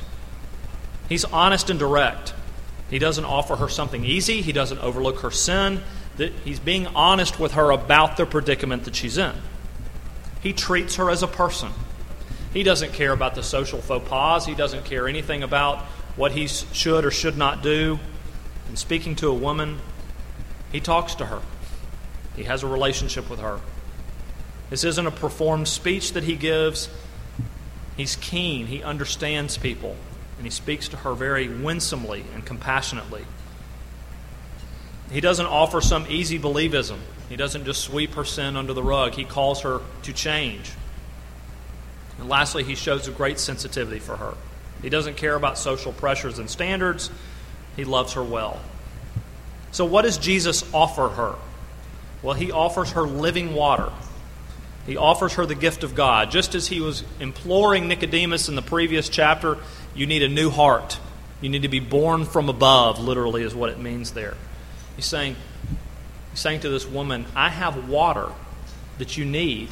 He's 1.11 1.27
honest 1.27 1.69
and 1.69 1.79
direct. 1.79 2.33
He 2.95 3.01
doesn't 3.01 3.25
offer 3.25 3.57
her 3.57 3.69
something 3.69 4.05
easy, 4.05 4.41
he 4.41 4.53
doesn't 4.53 4.79
overlook 4.79 5.19
her 5.23 5.33
sin. 5.33 5.83
He's 6.45 6.61
being 6.61 6.87
honest 6.87 7.41
with 7.41 7.55
her 7.55 7.73
about 7.73 8.17
the 8.17 8.25
predicament 8.25 8.85
that 8.85 8.95
she's 8.95 9.19
in. 9.19 9.33
He 10.41 10.53
treats 10.53 10.95
her 10.95 11.11
as 11.11 11.21
a 11.21 11.27
person. 11.27 11.73
He 12.53 12.63
doesn't 12.63 12.93
care 12.93 13.11
about 13.11 13.35
the 13.35 13.43
social 13.43 13.81
faux 13.81 14.09
pas. 14.09 14.47
He 14.47 14.55
doesn't 14.55 14.85
care 14.85 15.09
anything 15.09 15.43
about 15.43 15.81
what 16.15 16.31
he 16.31 16.47
should 16.47 17.05
or 17.05 17.11
should 17.11 17.37
not 17.37 17.65
do. 17.65 17.99
In 18.69 18.77
speaking 18.77 19.17
to 19.17 19.29
a 19.29 19.35
woman, 19.35 19.81
he 20.71 20.79
talks 20.79 21.17
to 21.17 21.27
her. 21.27 21.43
He 22.37 22.45
has 22.45 22.63
a 22.63 22.69
relationship 22.69 23.29
with 23.29 23.41
her. 23.41 23.59
This 24.71 24.85
isn't 24.85 25.05
a 25.05 25.11
performed 25.11 25.67
speech 25.67 26.13
that 26.13 26.23
he 26.23 26.37
gives. 26.37 26.89
He's 27.97 28.15
keen. 28.15 28.69
He 28.69 28.85
understands 28.85 29.59
people 29.59 29.97
and 30.37 30.47
he 30.47 30.51
speaks 30.51 30.89
to 30.89 30.97
her 30.99 31.15
very 31.15 31.49
winsomely 31.49 32.25
and 32.35 32.45
compassionately. 32.45 33.25
He 35.11 35.21
doesn't 35.21 35.47
offer 35.47 35.81
some 35.81 36.07
easy 36.09 36.39
believism. 36.39 36.99
He 37.29 37.37
doesn't 37.37 37.65
just 37.65 37.83
sweep 37.83 38.15
her 38.15 38.25
sin 38.25 38.57
under 38.57 38.73
the 38.73 38.83
rug. 38.83 39.15
He 39.15 39.25
calls 39.25 39.63
her 39.63 39.81
to 40.03 40.13
change. 40.13 40.73
And 42.19 42.29
lastly, 42.29 42.65
he 42.65 42.75
shows 42.75 43.09
a 43.09 43.11
great 43.11 43.39
sensitivity 43.39 43.99
for 43.99 44.17
her. 44.17 44.35
He 44.83 44.89
doesn't 44.89 45.17
care 45.17 45.35
about 45.35 45.59
social 45.59 45.93
pressures 45.93 46.39
and 46.39 46.49
standards, 46.49 47.11
he 47.77 47.85
loves 47.85 48.13
her 48.13 48.23
well. 48.23 48.61
So, 49.73 49.85
what 49.85 50.03
does 50.03 50.19
Jesus 50.19 50.65
offer 50.73 51.09
her? 51.09 51.35
Well, 52.23 52.35
he 52.35 52.53
offers 52.53 52.93
her 52.93 53.03
living 53.03 53.55
water. 53.55 53.91
He 54.87 54.97
offers 54.97 55.35
her 55.35 55.47
the 55.47 55.55
gift 55.55 55.83
of 55.83 55.95
God. 55.95 56.31
Just 56.31 56.55
as 56.55 56.67
he 56.67 56.81
was 56.81 57.03
imploring 57.19 57.89
Nicodemus 57.89 58.49
in 58.49 58.55
the 58.55 58.63
previous 58.63 59.09
chapter, 59.09 59.59
you 59.95 60.07
need 60.07 60.23
a 60.23 60.29
new 60.29 60.51
heart. 60.51 60.99
You 61.41 61.49
need 61.49 61.63
to 61.63 61.69
be 61.69 61.81
born 61.81 62.25
from 62.25 62.49
above, 62.49 62.99
literally, 62.99 63.43
is 63.43 63.55
what 63.55 63.71
it 63.71 63.79
means 63.79 64.13
there. 64.13 64.35
He's 64.97 65.07
saying, 65.07 65.37
he's 66.31 66.41
saying 66.41 66.61
to 66.61 66.69
this 66.69 66.87
woman, 66.87 67.27
I 67.35 67.49
have 67.49 67.89
water 67.89 68.31
that 68.99 69.17
you 69.17 69.25
need 69.25 69.69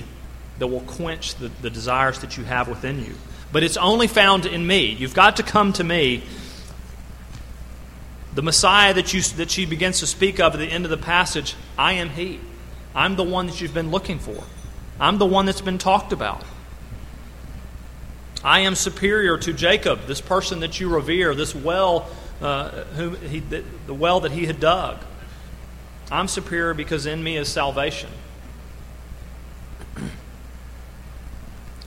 that 0.59 0.67
will 0.67 0.81
quench 0.81 1.35
the, 1.37 1.49
the 1.61 1.71
desires 1.71 2.21
that 2.21 2.37
you 2.37 2.45
have 2.45 2.69
within 2.69 3.05
you. 3.05 3.15
But 3.53 3.63
it's 3.63 3.77
only 3.77 4.07
found 4.07 4.47
in 4.47 4.67
me. 4.67 4.87
You've 4.87 5.15
got 5.15 5.37
to 5.37 5.43
come 5.43 5.73
to 5.75 5.85
me. 5.85 6.23
The 8.35 8.43
Messiah 8.43 8.95
that, 8.95 9.13
you, 9.13 9.21
that 9.37 9.51
she 9.51 9.67
begins 9.67 10.01
to 10.01 10.07
speak 10.07 10.41
of 10.41 10.55
at 10.55 10.59
the 10.59 10.67
end 10.67 10.85
of 10.85 10.91
the 10.91 10.97
passage, 10.97 11.55
I 11.77 11.95
am 11.95 12.11
He. 12.11 12.41
I'm 12.95 13.17
the 13.17 13.25
one 13.25 13.47
that 13.47 13.61
you've 13.61 13.75
been 13.75 13.91
looking 13.91 14.19
for. 14.19 14.45
I'm 14.99 15.19
the 15.19 15.27
one 15.27 15.47
that's 15.47 15.61
been 15.61 15.79
talked 15.79 16.13
about. 16.13 16.43
I 18.45 18.61
am 18.61 18.75
superior 18.75 19.39
to 19.39 19.53
Jacob, 19.53 20.07
this 20.07 20.21
person 20.21 20.61
that 20.61 20.81
you 20.81 20.89
revere, 20.89 21.35
this 21.35 21.55
well, 21.55 22.09
uh, 22.41 22.71
whom 22.97 23.17
he, 23.17 23.41
the, 23.41 23.65
the 23.87 23.95
well 23.95 24.21
that 24.21 24.33
he 24.33 24.47
had 24.47 24.59
dug. 24.59 24.99
I'm 26.11 26.29
superior 26.29 26.75
because 26.75 27.07
in 27.07 27.23
me 27.23 27.37
is 27.37 27.49
salvation. 27.49 28.11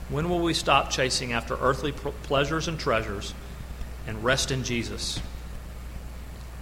when 0.08 0.30
will 0.30 0.40
we 0.40 0.54
stop 0.54 0.90
chasing 0.90 1.32
after 1.32 1.54
earthly 1.56 1.92
pleasures 1.92 2.68
and 2.68 2.78
treasures 2.78 3.34
and 4.06 4.24
rest 4.24 4.50
in 4.50 4.64
Jesus? 4.64 5.20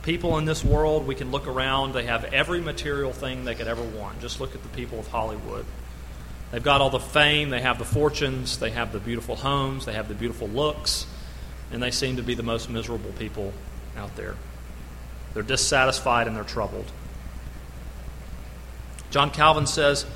People 0.02 0.36
in 0.38 0.44
this 0.44 0.64
world, 0.64 1.06
we 1.06 1.14
can 1.14 1.30
look 1.30 1.46
around, 1.46 1.94
they 1.94 2.04
have 2.04 2.24
every 2.24 2.60
material 2.60 3.12
thing 3.12 3.44
they 3.44 3.54
could 3.54 3.68
ever 3.68 3.82
want. 3.82 4.20
Just 4.20 4.40
look 4.40 4.54
at 4.54 4.62
the 4.62 4.68
people 4.70 4.98
of 4.98 5.06
Hollywood. 5.08 5.64
They've 6.54 6.62
got 6.62 6.80
all 6.80 6.90
the 6.90 7.00
fame, 7.00 7.50
they 7.50 7.62
have 7.62 7.80
the 7.80 7.84
fortunes, 7.84 8.58
they 8.58 8.70
have 8.70 8.92
the 8.92 9.00
beautiful 9.00 9.34
homes, 9.34 9.86
they 9.86 9.94
have 9.94 10.06
the 10.06 10.14
beautiful 10.14 10.46
looks, 10.46 11.04
and 11.72 11.82
they 11.82 11.90
seem 11.90 12.14
to 12.14 12.22
be 12.22 12.34
the 12.34 12.44
most 12.44 12.70
miserable 12.70 13.10
people 13.18 13.52
out 13.96 14.14
there. 14.14 14.36
They're 15.32 15.42
dissatisfied 15.42 16.28
and 16.28 16.36
they're 16.36 16.44
troubled. 16.44 16.92
John 19.10 19.32
Calvin 19.32 19.66
says, 19.66 20.06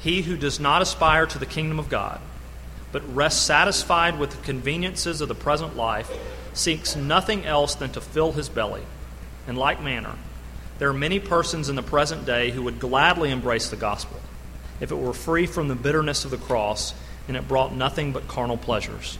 He 0.00 0.20
who 0.20 0.36
does 0.36 0.60
not 0.60 0.82
aspire 0.82 1.24
to 1.24 1.38
the 1.38 1.46
kingdom 1.46 1.78
of 1.78 1.88
God, 1.88 2.20
but 2.92 3.16
rests 3.16 3.40
satisfied 3.40 4.18
with 4.18 4.32
the 4.32 4.44
conveniences 4.44 5.22
of 5.22 5.28
the 5.28 5.34
present 5.34 5.74
life, 5.74 6.10
seeks 6.52 6.94
nothing 6.94 7.46
else 7.46 7.74
than 7.74 7.92
to 7.92 8.02
fill 8.02 8.32
his 8.32 8.50
belly. 8.50 8.82
In 9.48 9.56
like 9.56 9.82
manner, 9.82 10.16
there 10.78 10.90
are 10.90 10.92
many 10.92 11.18
persons 11.18 11.70
in 11.70 11.76
the 11.76 11.82
present 11.82 12.26
day 12.26 12.50
who 12.50 12.60
would 12.64 12.78
gladly 12.78 13.30
embrace 13.30 13.70
the 13.70 13.76
gospel 13.76 14.20
if 14.80 14.90
it 14.90 14.96
were 14.96 15.12
free 15.12 15.46
from 15.46 15.68
the 15.68 15.74
bitterness 15.74 16.24
of 16.24 16.30
the 16.30 16.36
cross 16.36 16.94
and 17.28 17.36
it 17.36 17.46
brought 17.46 17.74
nothing 17.74 18.12
but 18.12 18.26
carnal 18.26 18.56
pleasures. 18.56 19.18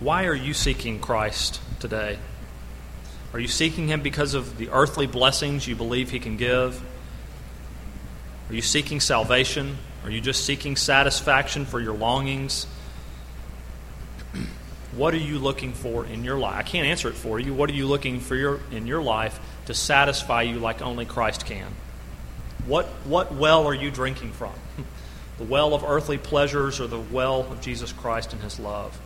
Why 0.00 0.26
are 0.26 0.34
you 0.34 0.54
seeking 0.54 0.98
Christ 0.98 1.60
today? 1.78 2.18
Are 3.32 3.38
you 3.38 3.48
seeking 3.48 3.86
Him 3.88 4.02
because 4.02 4.34
of 4.34 4.58
the 4.58 4.68
earthly 4.70 5.06
blessings 5.06 5.68
you 5.68 5.76
believe 5.76 6.10
He 6.10 6.18
can 6.18 6.36
give? 6.36 6.82
Are 8.50 8.54
you 8.54 8.62
seeking 8.62 8.98
salvation? 8.98 9.78
Are 10.04 10.10
you 10.10 10.20
just 10.20 10.44
seeking 10.44 10.74
satisfaction 10.74 11.64
for 11.64 11.80
your 11.80 11.94
longings? 11.94 12.66
What 14.96 15.14
are 15.14 15.18
you 15.18 15.38
looking 15.38 15.72
for 15.72 16.04
in 16.06 16.24
your 16.24 16.38
life? 16.38 16.56
I 16.56 16.62
can't 16.62 16.86
answer 16.86 17.08
it 17.08 17.14
for 17.14 17.40
you. 17.40 17.54
What 17.54 17.70
are 17.70 17.74
you 17.74 17.86
looking 17.86 18.20
for 18.20 18.36
your, 18.36 18.60
in 18.70 18.86
your 18.86 19.02
life 19.02 19.40
to 19.66 19.74
satisfy 19.74 20.42
you 20.42 20.58
like 20.58 20.82
only 20.82 21.04
Christ 21.04 21.46
can. 21.46 21.68
What, 22.66 22.86
what 23.04 23.34
well 23.34 23.66
are 23.66 23.74
you 23.74 23.90
drinking 23.90 24.32
from? 24.32 24.52
the 25.38 25.44
well 25.44 25.74
of 25.74 25.84
earthly 25.84 26.18
pleasures 26.18 26.80
or 26.80 26.86
the 26.86 27.00
well 27.00 27.40
of 27.50 27.60
Jesus 27.60 27.92
Christ 27.92 28.32
and 28.32 28.42
His 28.42 28.58
love? 28.58 28.98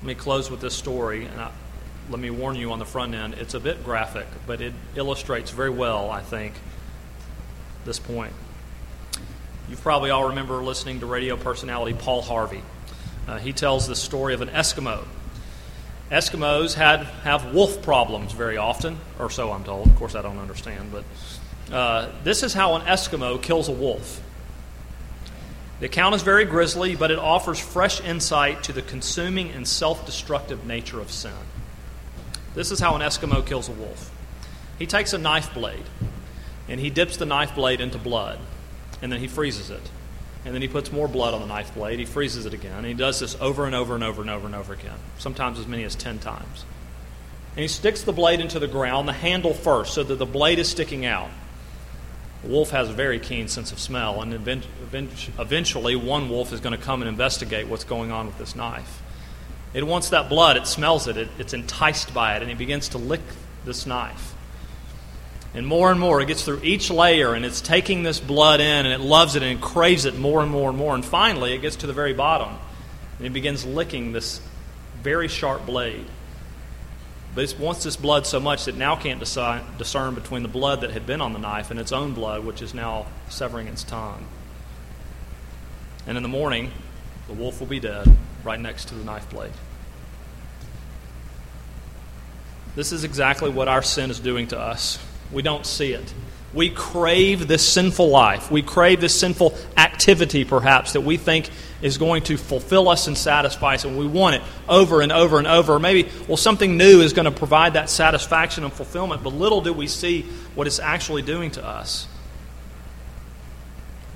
Let 0.00 0.06
me 0.06 0.14
close 0.14 0.50
with 0.50 0.60
this 0.60 0.74
story, 0.74 1.24
and 1.24 1.40
I, 1.40 1.50
let 2.10 2.20
me 2.20 2.28
warn 2.28 2.56
you 2.56 2.72
on 2.72 2.78
the 2.78 2.84
front 2.84 3.14
end 3.14 3.34
it's 3.34 3.54
a 3.54 3.60
bit 3.60 3.82
graphic, 3.84 4.26
but 4.46 4.60
it 4.60 4.74
illustrates 4.96 5.50
very 5.50 5.70
well, 5.70 6.10
I 6.10 6.20
think, 6.20 6.54
this 7.84 7.98
point. 7.98 8.32
You 9.68 9.76
probably 9.76 10.10
all 10.10 10.28
remember 10.28 10.62
listening 10.62 11.00
to 11.00 11.06
radio 11.06 11.36
personality 11.36 11.96
Paul 11.98 12.20
Harvey. 12.20 12.62
Uh, 13.26 13.38
he 13.38 13.52
tells 13.52 13.88
the 13.88 13.96
story 13.96 14.34
of 14.34 14.40
an 14.40 14.48
Eskimo. 14.48 15.04
Eskimos 16.10 16.74
had 16.74 17.00
have 17.24 17.54
wolf 17.54 17.82
problems 17.82 18.32
very 18.32 18.56
often, 18.56 18.98
or 19.18 19.30
so 19.30 19.52
I'm 19.52 19.64
told. 19.64 19.86
Of 19.86 19.96
course, 19.96 20.14
I 20.14 20.22
don't 20.22 20.38
understand, 20.38 20.92
but 20.92 21.74
uh, 21.74 22.10
this 22.22 22.42
is 22.42 22.52
how 22.52 22.74
an 22.74 22.82
Eskimo 22.82 23.40
kills 23.40 23.68
a 23.68 23.72
wolf. 23.72 24.20
The 25.80 25.86
account 25.86 26.14
is 26.14 26.22
very 26.22 26.44
grisly, 26.44 26.94
but 26.94 27.10
it 27.10 27.18
offers 27.18 27.58
fresh 27.58 28.00
insight 28.00 28.62
to 28.64 28.72
the 28.72 28.82
consuming 28.82 29.50
and 29.50 29.66
self 29.66 30.06
destructive 30.06 30.66
nature 30.66 31.00
of 31.00 31.10
sin. 31.10 31.32
This 32.54 32.70
is 32.70 32.80
how 32.80 32.94
an 32.94 33.02
Eskimo 33.02 33.44
kills 33.44 33.68
a 33.68 33.72
wolf. 33.72 34.10
He 34.78 34.86
takes 34.86 35.12
a 35.12 35.18
knife 35.18 35.52
blade 35.54 35.84
and 36.68 36.80
he 36.80 36.90
dips 36.90 37.16
the 37.16 37.26
knife 37.26 37.54
blade 37.54 37.80
into 37.80 37.98
blood 37.98 38.38
and 39.02 39.10
then 39.12 39.20
he 39.20 39.28
freezes 39.28 39.70
it. 39.70 39.82
And 40.44 40.54
then 40.54 40.60
he 40.60 40.68
puts 40.68 40.92
more 40.92 41.08
blood 41.08 41.32
on 41.32 41.40
the 41.40 41.46
knife 41.46 41.74
blade. 41.74 41.98
He 41.98 42.04
freezes 42.04 42.44
it 42.44 42.52
again. 42.52 42.76
And 42.76 42.86
he 42.86 42.94
does 42.94 43.20
this 43.20 43.36
over 43.40 43.64
and 43.64 43.74
over 43.74 43.94
and 43.94 44.04
over 44.04 44.20
and 44.20 44.30
over 44.30 44.46
and 44.46 44.54
over 44.54 44.74
again, 44.74 44.98
sometimes 45.18 45.58
as 45.58 45.66
many 45.66 45.84
as 45.84 45.94
10 45.94 46.18
times. 46.18 46.64
And 47.52 47.62
he 47.62 47.68
sticks 47.68 48.02
the 48.02 48.12
blade 48.12 48.40
into 48.40 48.58
the 48.58 48.66
ground, 48.66 49.08
the 49.08 49.12
handle 49.12 49.54
first, 49.54 49.94
so 49.94 50.02
that 50.02 50.16
the 50.16 50.26
blade 50.26 50.58
is 50.58 50.68
sticking 50.68 51.06
out. 51.06 51.30
The 52.42 52.50
wolf 52.50 52.70
has 52.70 52.90
a 52.90 52.92
very 52.92 53.18
keen 53.20 53.48
sense 53.48 53.72
of 53.72 53.78
smell, 53.78 54.20
and 54.20 54.34
eventually 54.34 55.96
one 55.96 56.28
wolf 56.28 56.52
is 56.52 56.60
going 56.60 56.76
to 56.76 56.84
come 56.84 57.00
and 57.00 57.08
investigate 57.08 57.68
what's 57.68 57.84
going 57.84 58.10
on 58.10 58.26
with 58.26 58.36
this 58.36 58.54
knife. 58.54 59.00
It 59.72 59.86
wants 59.86 60.10
that 60.10 60.28
blood, 60.28 60.58
it 60.58 60.66
smells 60.66 61.08
it, 61.08 61.16
it 61.16 61.28
it's 61.38 61.54
enticed 61.54 62.12
by 62.12 62.36
it, 62.36 62.42
and 62.42 62.50
he 62.50 62.54
begins 62.54 62.90
to 62.90 62.98
lick 62.98 63.22
this 63.64 63.86
knife. 63.86 64.33
And 65.54 65.66
more 65.66 65.92
and 65.92 66.00
more, 66.00 66.20
it 66.20 66.26
gets 66.26 66.44
through 66.44 66.60
each 66.64 66.90
layer 66.90 67.32
and 67.32 67.44
it's 67.44 67.60
taking 67.60 68.02
this 68.02 68.18
blood 68.18 68.60
in 68.60 68.86
and 68.86 68.88
it 68.88 69.00
loves 69.00 69.36
it 69.36 69.42
and 69.44 69.56
it 69.56 69.62
craves 69.62 70.04
it 70.04 70.18
more 70.18 70.42
and 70.42 70.50
more 70.50 70.68
and 70.68 70.76
more. 70.76 70.94
And 70.94 71.04
finally, 71.04 71.52
it 71.52 71.58
gets 71.58 71.76
to 71.76 71.86
the 71.86 71.92
very 71.92 72.12
bottom 72.12 72.56
and 73.18 73.26
it 73.26 73.32
begins 73.32 73.64
licking 73.64 74.12
this 74.12 74.40
very 75.02 75.28
sharp 75.28 75.64
blade. 75.64 76.06
But 77.36 77.44
it 77.44 77.58
wants 77.58 77.84
this 77.84 77.96
blood 77.96 78.26
so 78.26 78.40
much 78.40 78.64
that 78.64 78.74
it 78.74 78.78
now 78.78 78.96
can't 78.96 79.20
discern 79.20 80.14
between 80.14 80.42
the 80.42 80.48
blood 80.48 80.80
that 80.80 80.90
had 80.90 81.06
been 81.06 81.20
on 81.20 81.32
the 81.32 81.38
knife 81.38 81.70
and 81.70 81.78
its 81.78 81.92
own 81.92 82.14
blood, 82.14 82.44
which 82.44 82.62
is 82.62 82.74
now 82.74 83.06
severing 83.28 83.66
its 83.68 83.84
tongue. 83.84 84.26
And 86.06 86.16
in 86.16 86.22
the 86.22 86.28
morning, 86.28 86.70
the 87.28 87.34
wolf 87.34 87.60
will 87.60 87.66
be 87.66 87.80
dead 87.80 88.08
right 88.44 88.60
next 88.60 88.88
to 88.88 88.94
the 88.94 89.04
knife 89.04 89.28
blade. 89.30 89.52
This 92.76 92.92
is 92.92 93.04
exactly 93.04 93.50
what 93.50 93.68
our 93.68 93.82
sin 93.82 94.10
is 94.10 94.18
doing 94.18 94.48
to 94.48 94.58
us. 94.58 94.98
We 95.34 95.42
don't 95.42 95.66
see 95.66 95.92
it. 95.92 96.14
We 96.54 96.70
crave 96.70 97.48
this 97.48 97.66
sinful 97.66 98.08
life. 98.08 98.50
We 98.50 98.62
crave 98.62 99.00
this 99.00 99.18
sinful 99.18 99.54
activity, 99.76 100.44
perhaps, 100.44 100.92
that 100.92 101.00
we 101.00 101.16
think 101.16 101.50
is 101.82 101.98
going 101.98 102.22
to 102.24 102.36
fulfill 102.36 102.88
us 102.88 103.08
and 103.08 103.18
satisfy 103.18 103.74
us, 103.74 103.84
and 103.84 103.98
we 103.98 104.06
want 104.06 104.36
it 104.36 104.42
over 104.68 105.00
and 105.00 105.10
over 105.10 105.38
and 105.38 105.48
over. 105.48 105.80
Maybe, 105.80 106.08
well, 106.28 106.36
something 106.36 106.76
new 106.76 107.00
is 107.00 107.12
going 107.12 107.24
to 107.24 107.32
provide 107.32 107.72
that 107.72 107.90
satisfaction 107.90 108.62
and 108.62 108.72
fulfillment, 108.72 109.24
but 109.24 109.34
little 109.34 109.60
do 109.60 109.72
we 109.72 109.88
see 109.88 110.22
what 110.54 110.68
it's 110.68 110.78
actually 110.78 111.22
doing 111.22 111.50
to 111.50 111.66
us. 111.66 112.06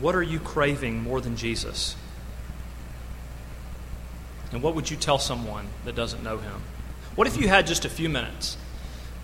What 0.00 0.14
are 0.14 0.22
you 0.22 0.38
craving 0.38 1.02
more 1.02 1.20
than 1.20 1.36
Jesus? 1.36 1.96
And 4.52 4.62
what 4.62 4.76
would 4.76 4.90
you 4.90 4.96
tell 4.96 5.18
someone 5.18 5.66
that 5.84 5.96
doesn't 5.96 6.22
know 6.22 6.38
him? 6.38 6.62
What 7.16 7.26
if 7.26 7.36
you 7.36 7.48
had 7.48 7.66
just 7.66 7.84
a 7.84 7.90
few 7.90 8.08
minutes? 8.08 8.56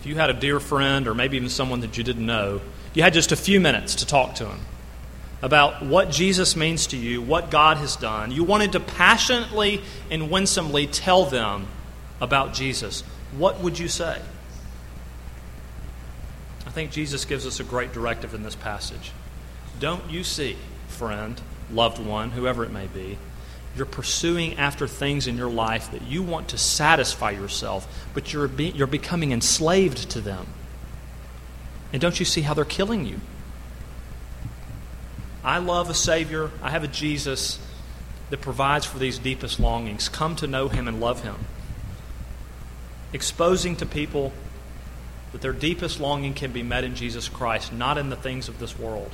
If 0.04 0.08
you 0.08 0.16
had 0.16 0.28
a 0.28 0.34
dear 0.34 0.60
friend 0.60 1.08
or 1.08 1.14
maybe 1.14 1.38
even 1.38 1.48
someone 1.48 1.80
that 1.80 1.96
you 1.96 2.04
didn't 2.04 2.26
know, 2.26 2.60
you 2.92 3.02
had 3.02 3.14
just 3.14 3.32
a 3.32 3.36
few 3.36 3.58
minutes 3.58 3.94
to 3.94 4.06
talk 4.06 4.34
to 4.34 4.44
him 4.44 4.60
about 5.40 5.82
what 5.82 6.10
Jesus 6.10 6.56
means 6.56 6.88
to 6.88 6.98
you, 6.98 7.22
what 7.22 7.50
God 7.50 7.78
has 7.78 7.96
done. 7.96 8.30
You 8.30 8.44
wanted 8.44 8.72
to 8.72 8.80
passionately 8.80 9.80
and 10.10 10.30
winsomely 10.30 10.86
tell 10.86 11.24
them 11.24 11.68
about 12.20 12.52
Jesus. 12.52 13.00
What 13.38 13.60
would 13.60 13.78
you 13.78 13.88
say? 13.88 14.20
I 16.66 16.70
think 16.70 16.90
Jesus 16.90 17.24
gives 17.24 17.46
us 17.46 17.58
a 17.58 17.64
great 17.64 17.94
directive 17.94 18.34
in 18.34 18.42
this 18.42 18.56
passage. 18.56 19.10
Don't 19.80 20.10
you 20.10 20.22
see, 20.22 20.58
friend, 20.86 21.40
loved 21.72 21.98
one, 21.98 22.30
whoever 22.30 22.62
it 22.62 22.70
may 22.70 22.88
be, 22.88 23.16
you're 23.76 23.86
pursuing 23.86 24.56
after 24.56 24.86
things 24.86 25.26
in 25.26 25.36
your 25.36 25.50
life 25.50 25.90
that 25.90 26.02
you 26.02 26.22
want 26.22 26.48
to 26.48 26.58
satisfy 26.58 27.32
yourself, 27.32 28.06
but 28.14 28.32
you're, 28.32 28.46
be, 28.46 28.68
you're 28.70 28.86
becoming 28.86 29.32
enslaved 29.32 30.10
to 30.10 30.20
them. 30.20 30.46
And 31.92 32.00
don't 32.00 32.18
you 32.18 32.24
see 32.24 32.42
how 32.42 32.54
they're 32.54 32.64
killing 32.64 33.06
you? 33.06 33.20
I 35.42 35.58
love 35.58 35.90
a 35.90 35.94
Savior. 35.94 36.50
I 36.62 36.70
have 36.70 36.84
a 36.84 36.88
Jesus 36.88 37.58
that 38.30 38.40
provides 38.40 38.86
for 38.86 38.98
these 38.98 39.18
deepest 39.18 39.60
longings. 39.60 40.08
Come 40.08 40.36
to 40.36 40.46
know 40.46 40.68
Him 40.68 40.88
and 40.88 41.00
love 41.00 41.22
Him. 41.22 41.36
Exposing 43.12 43.76
to 43.76 43.86
people 43.86 44.32
that 45.32 45.42
their 45.42 45.52
deepest 45.52 46.00
longing 46.00 46.32
can 46.32 46.52
be 46.52 46.62
met 46.62 46.84
in 46.84 46.94
Jesus 46.94 47.28
Christ, 47.28 47.72
not 47.72 47.98
in 47.98 48.08
the 48.08 48.16
things 48.16 48.48
of 48.48 48.58
this 48.58 48.78
world. 48.78 49.10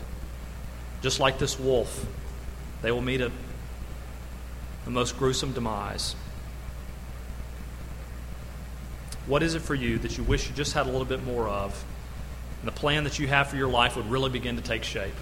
Just 1.02 1.18
like 1.18 1.38
this 1.38 1.58
wolf, 1.58 2.06
they 2.82 2.92
will 2.92 3.00
meet 3.00 3.22
a 3.22 3.32
the 4.84 4.90
most 4.90 5.18
gruesome 5.18 5.52
demise. 5.52 6.14
What 9.26 9.42
is 9.42 9.54
it 9.54 9.62
for 9.62 9.74
you 9.74 9.98
that 9.98 10.16
you 10.18 10.24
wish 10.24 10.48
you 10.48 10.54
just 10.54 10.72
had 10.72 10.86
a 10.86 10.90
little 10.90 11.04
bit 11.04 11.24
more 11.24 11.48
of? 11.48 11.84
And 12.60 12.68
the 12.68 12.72
plan 12.72 13.04
that 13.04 13.18
you 13.18 13.28
have 13.28 13.48
for 13.48 13.56
your 13.56 13.68
life 13.68 13.96
would 13.96 14.10
really 14.10 14.30
begin 14.30 14.56
to 14.56 14.62
take 14.62 14.82
shape. 14.82 15.14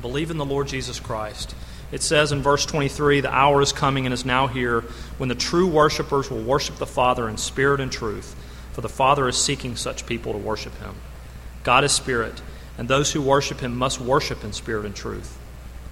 Believe 0.00 0.30
in 0.30 0.36
the 0.36 0.44
Lord 0.44 0.68
Jesus 0.68 1.00
Christ. 1.00 1.54
It 1.92 2.02
says 2.02 2.32
in 2.32 2.42
verse 2.42 2.66
23 2.66 3.20
the 3.20 3.32
hour 3.32 3.62
is 3.62 3.72
coming 3.72 4.06
and 4.06 4.12
is 4.12 4.24
now 4.24 4.46
here 4.46 4.82
when 5.18 5.28
the 5.28 5.34
true 5.34 5.66
worshipers 5.66 6.30
will 6.30 6.42
worship 6.42 6.76
the 6.76 6.86
Father 6.86 7.28
in 7.28 7.36
spirit 7.36 7.80
and 7.80 7.90
truth, 7.90 8.34
for 8.72 8.80
the 8.80 8.88
Father 8.88 9.28
is 9.28 9.36
seeking 9.36 9.76
such 9.76 10.06
people 10.06 10.32
to 10.32 10.38
worship 10.38 10.76
him. 10.78 10.94
God 11.62 11.84
is 11.84 11.92
spirit, 11.92 12.42
and 12.76 12.88
those 12.88 13.12
who 13.12 13.22
worship 13.22 13.60
him 13.60 13.76
must 13.76 14.00
worship 14.00 14.44
in 14.44 14.52
spirit 14.52 14.84
and 14.84 14.94
truth. 14.94 15.38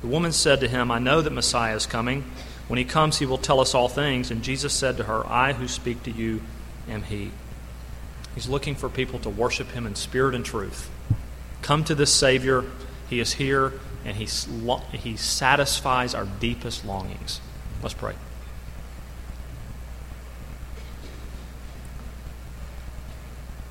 The 0.05 0.11
woman 0.11 0.33
said 0.33 0.61
to 0.61 0.69
him, 0.69 0.91
I 0.91 0.99
know 0.99 1.23
that 1.23 1.33
Messiah 1.33 1.75
is 1.75 1.87
coming. 1.87 2.25
When 2.69 2.77
he 2.77 2.85
comes, 2.85 3.21
he 3.21 3.25
will 3.25 3.39
tell 3.39 3.59
us 3.59 3.75
all 3.75 3.89
things. 3.89 4.31
And 4.31 4.43
Jesus 4.43 4.75
said 4.75 4.99
to 4.99 5.05
her, 5.05 5.27
I 5.27 5.55
who 5.55 5.67
speak 5.67 6.03
to 6.03 6.11
you 6.11 6.43
am 6.87 7.05
he. 7.05 7.31
He's 8.35 8.47
looking 8.47 8.75
for 8.75 8.91
people 8.91 9.19
to 9.21 9.31
worship 9.31 9.71
him 9.71 9.87
in 9.87 9.95
spirit 9.95 10.35
and 10.35 10.45
truth. 10.45 10.91
Come 11.63 11.85
to 11.85 11.95
this 11.95 12.13
Savior. 12.13 12.67
He 13.09 13.19
is 13.19 13.33
here, 13.33 13.73
and 14.05 14.15
he, 14.15 14.27
he 14.99 15.17
satisfies 15.17 16.15
our 16.15 16.27
deepest 16.39 16.85
longings. 16.85 17.41
Let's 17.83 17.95
pray. 17.95 18.13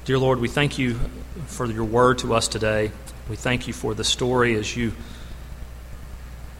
Dear 0.06 0.17
Lord, 0.17 0.39
we 0.39 0.48
thank 0.48 0.80
you 0.80 1.00
for 1.46 1.67
your 1.67 1.86
word 1.86 2.17
to 2.17 2.34
us 2.34 2.48
today. 2.48 2.91
We 3.30 3.36
thank 3.36 3.67
you 3.67 3.74
for 3.74 3.93
the 3.93 4.04
story 4.04 4.56
as 4.56 4.76
you 4.76 4.93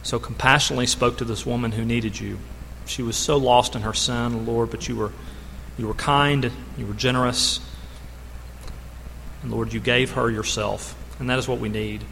so 0.04 0.18
compassionately 0.18 0.86
spoke 0.86 1.16
to 1.18 1.24
this 1.24 1.44
woman 1.44 1.72
who 1.72 1.84
needed 1.84 2.20
you. 2.20 2.38
She 2.86 3.02
was 3.02 3.16
so 3.16 3.38
lost 3.38 3.74
in 3.74 3.82
her 3.82 3.94
sin, 3.94 4.46
Lord, 4.46 4.70
but 4.70 4.86
you 4.86 4.94
were, 4.94 5.12
you 5.78 5.88
were 5.88 5.94
kind, 5.94 6.52
you 6.76 6.86
were 6.86 6.94
generous. 6.94 7.58
And 9.42 9.50
Lord, 9.50 9.72
you 9.72 9.80
gave 9.80 10.12
her 10.12 10.30
yourself. 10.30 10.94
And 11.18 11.30
that 11.30 11.38
is 11.38 11.48
what 11.48 11.58
we 11.58 11.70
need. 11.70 12.04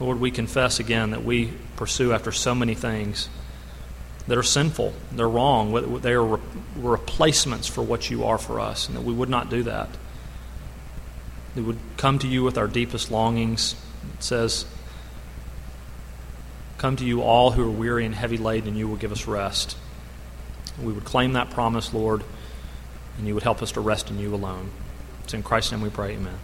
Lord, 0.00 0.18
we 0.18 0.30
confess 0.30 0.80
again 0.80 1.10
that 1.10 1.22
we 1.22 1.52
pursue 1.76 2.12
after 2.12 2.32
so 2.32 2.54
many 2.54 2.74
things 2.74 3.28
that 4.26 4.38
are 4.38 4.42
sinful, 4.42 4.94
they're 5.12 5.28
wrong, 5.28 6.00
they 6.00 6.12
are 6.12 6.24
re- 6.24 6.40
replacements 6.76 7.66
for 7.66 7.82
what 7.82 8.10
you 8.10 8.24
are 8.24 8.38
for 8.38 8.60
us, 8.60 8.86
and 8.86 8.96
that 8.96 9.02
we 9.02 9.12
would 9.12 9.28
not 9.28 9.50
do 9.50 9.62
that. 9.64 9.88
We 11.56 11.62
would 11.62 11.78
come 11.96 12.18
to 12.20 12.28
you 12.28 12.42
with 12.42 12.56
our 12.56 12.68
deepest 12.68 13.10
longings. 13.10 13.74
It 14.14 14.22
says, 14.22 14.66
Come 16.80 16.96
to 16.96 17.04
you, 17.04 17.20
all 17.20 17.50
who 17.50 17.62
are 17.62 17.70
weary 17.70 18.06
and 18.06 18.14
heavy 18.14 18.38
laden, 18.38 18.70
and 18.70 18.78
you 18.78 18.88
will 18.88 18.96
give 18.96 19.12
us 19.12 19.26
rest. 19.26 19.76
We 20.82 20.94
would 20.94 21.04
claim 21.04 21.34
that 21.34 21.50
promise, 21.50 21.92
Lord, 21.92 22.24
and 23.18 23.26
you 23.26 23.34
would 23.34 23.42
help 23.42 23.60
us 23.60 23.72
to 23.72 23.82
rest 23.82 24.08
in 24.08 24.18
you 24.18 24.34
alone. 24.34 24.70
It's 25.22 25.34
in 25.34 25.42
Christ's 25.42 25.72
name 25.72 25.82
we 25.82 25.90
pray, 25.90 26.14
amen. 26.14 26.38